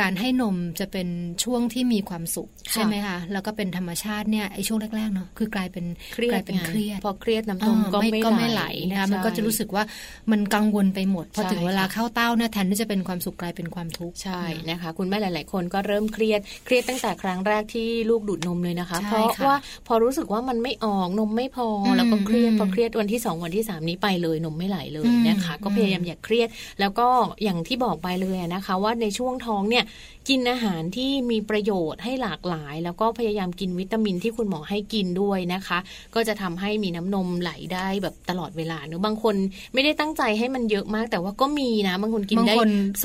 [0.00, 1.08] การให้นมจะเป็น
[1.44, 5.84] ช่วงที่มีความสุข ใช่ไหมคะแล้วก็เป็นธรรมชาติเนี่ยไอ้ช่วงแรกๆเนาะคือกลายเป็น
[6.32, 9.84] กลายเป็นเครียดพอเครียดน้ำนมก็ไม่ไหลนะคะมันก็จะรู้สึกว่า
[10.30, 26.48] มันกังวลไปหมดพอถึงเวลาเข้าเต้าเนี่ยแทนที่จะเป็นความสุขกลายเป็นความทุกข์ใช่นะคะ คุณแม่หลาย ๆ คนก็เริ่มเครียดเครียดตั้งแต่ครั้งแรกที่ลูกดูดนมเลยนะคะ เพราะว่าพอรู้สึกว่ามันไม่ออกนมไม่พอแล้วก็เครียดพอเครียดวันที่ 2 วันที่ 3 นี้ไปเลยนมไม่ไหลเลยนะคะ ก็พยายามอย่าเครียด
[26.80, 27.06] แล้วก็
[27.44, 29.90] อย่างที่บอกไปเลยนะคะ ว่าในช่วงท้องเนี่ยเนี่ย
[30.28, 35.78] กินอาหารที่มีประโยชน์ให้หลากหลาย แล้วก็พยายามกินวิตามินที่คุณหมอให้กินด้วยนะคะ
[36.14, 39.34] ก็จะทำให้มีน้ำนมไหลได้แบบตลอดเวลาเนอะบางคน
[39.74, 42.54] ไม่ได้ตั้งใจให้มันเยอะมาก แต่ว่าก็มีนะ บางคนกินได้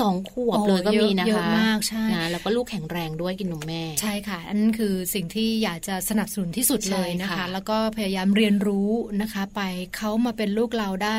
[0.00, 8.90] สองขวบเลยก็มีนะคะเยอะมากใช่นะแล้วก็ลูกแข็งแรงด้วยกินนมแม่ ใช่ค่ะ อันนั้นคือสิ่งที่อยากจะสนับสนุนที่สุดเลยนะคะ แล้วก็พยายามเรียนรู้
[9.20, 9.60] นะคะไป
[9.96, 11.18] เขามาเป็นลูกเราได้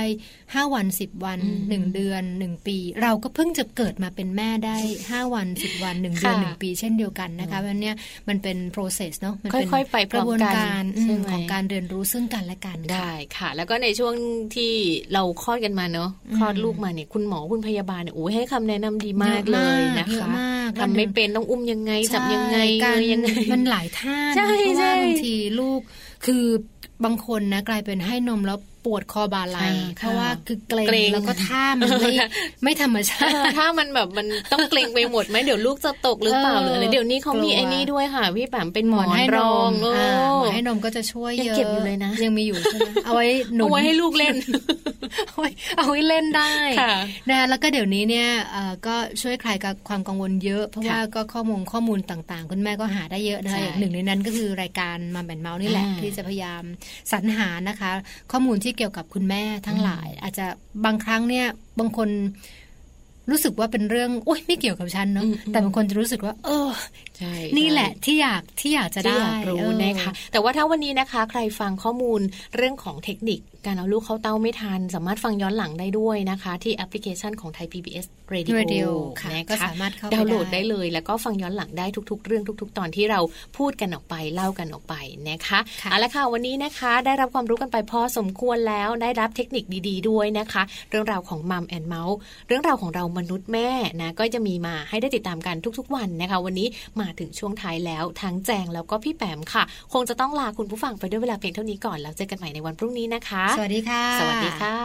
[0.54, 1.39] ห้าวันสิบวัน
[1.70, 4.78] หนึ่งเดือนหนึ่งปี เราก็เพิ่งจะเกิดมาเป็นแม่ได้
[5.10, 7.92] ห้าวันสิบวันหนึ่งเดือนหนึ่งปีเช่นเดียวกันนะคะเพราะนี้
[8.28, 10.84] มันเป็น process เนาะมันเป็นค่อยๆไปกระบวนการ
[11.32, 14.14] ของการเรียนรู้ซึ่งกันและกันได้ค่ะ แล้วก็ในช่วง
[14.56, 14.74] ที่
[15.14, 20.28] เราคลอดกันมาเนาะคลอดลูกมาเนี่ยคุณหมอคุณพยาบาลเนี่ยโอ้ให้คำแนะนำดีมากเลยนะคะ
[20.80, 22.58] ทำไม่เป็นต้องอุ้มยังไงจับยังไง
[23.14, 24.48] ยังไงมันหลายท่าเพราะ
[24.80, 25.80] ว่าบางทีลูก
[26.26, 26.46] คือ
[27.06, 29.60] บางคนนะกลายเป็นให้นมแล้ว ปวดคอบาไหล
[29.98, 32.12] เพราะว่าคือเกรงแล้วก็ท่ามันไม่
[32.64, 44.36] ไม่ธรรมชาติถ้ามันแบบมันต้องเกรงไปหมดไหมเดี๋ยวลูกจะตกหรือเปล่าหรืออะไรเดี๋ยวนี้เขามีไอ้นี่ด้วยค่ะพี่แปมเป็นหมอนให้รองหมอนให้นมก็จะช่วยเยอะเก็บอยู่เลยนะ ยังมีอยู่ใช่ไหมเอาไว้หนุนเอาไว้ให้ลูกเล่น
[45.28, 46.52] เอาไว้เอาไว้เล่นได้
[47.30, 48.30] นะแล้วก็เดี๋ยวนี้เนี่ย
[48.88, 56.64] ก็ช่วยคลายกับความกังวลเยอะ เพราะว่าก็ข้อมูลข้อมูลต่างๆ คุณแม่ก็หาได้เยอะนะคะอย่างหนึ่งในนั้นก็คือรายการมาแบนเมาส์นี่แหละที่จะพยายาม
[57.12, 57.92] สรรหานะคะ
[58.32, 60.46] ข้อมูลที่เกี่ยวกับคุณแม่ทั้งหลาย อาจจะ
[60.86, 61.46] บางครั้งเนี่ย
[61.80, 62.10] บางคน
[63.32, 66.70] รู้สึกว่าเป็นเรื่องโอ้ยไม่เกี่ยวกับฉันเนาะแต่บางคนจะรู้สึกว่า เออ
[67.18, 69.16] ใช่นี่แหละที่อยากที่อยากจะได้
[69.50, 72.22] รู้นะคะแต่ว่าถ้าวันนี้นะคะ ใครฟังข้อมูล
[72.56, 78.91] เรื่องของเทคนิคการเอาลูกเข้าเต้าไม่ทัน สามารถฟังย้อนหลังได้ด้วยนะคะ ที่แอปพลิเคชันของไทย PBS Radio
[79.22, 83.20] ค่ะก็สามารถเข้าดาวน์โหลดได้เลย แล้วก็ฟังย้อนหลังได้ทุก ๆ เรื่องทุก ๆ ตอนที่เรา
[83.58, 84.95] พูดกันออกไปเล่ากันออกไป
[85.30, 85.60] นะคะ
[85.91, 93.70] เอาละค่ะวันนี้นะคะ ได้รับความรู้กันไปพอสมควรแล้วได้รับเทคนิคดี ๆ ด้วยนะคะ เรื่องราวของมัมแอนเมาส์เรื่องราวของเรามนุษย์แม่
[94.01, 96.68] นะก็จะมีมาให้ได้ติดตามกันทุก ๆ วันนะคะ วันนี้
[97.01, 104.78] มาถึงช่วงท้ายแล้วทั้งแจงแล้วก็พี่แปมค่ะ คงจะต้องลาคุณผู้ฟังไปด้วยเวลาเพียงเท่านี้ก่อนแล้วเจอกันใหม่ในวันพรุ่งนี้นะคะสวัสดีค่ะ สวัสดีค่ะ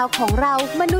[0.00, 0.98] าวของเรามนุ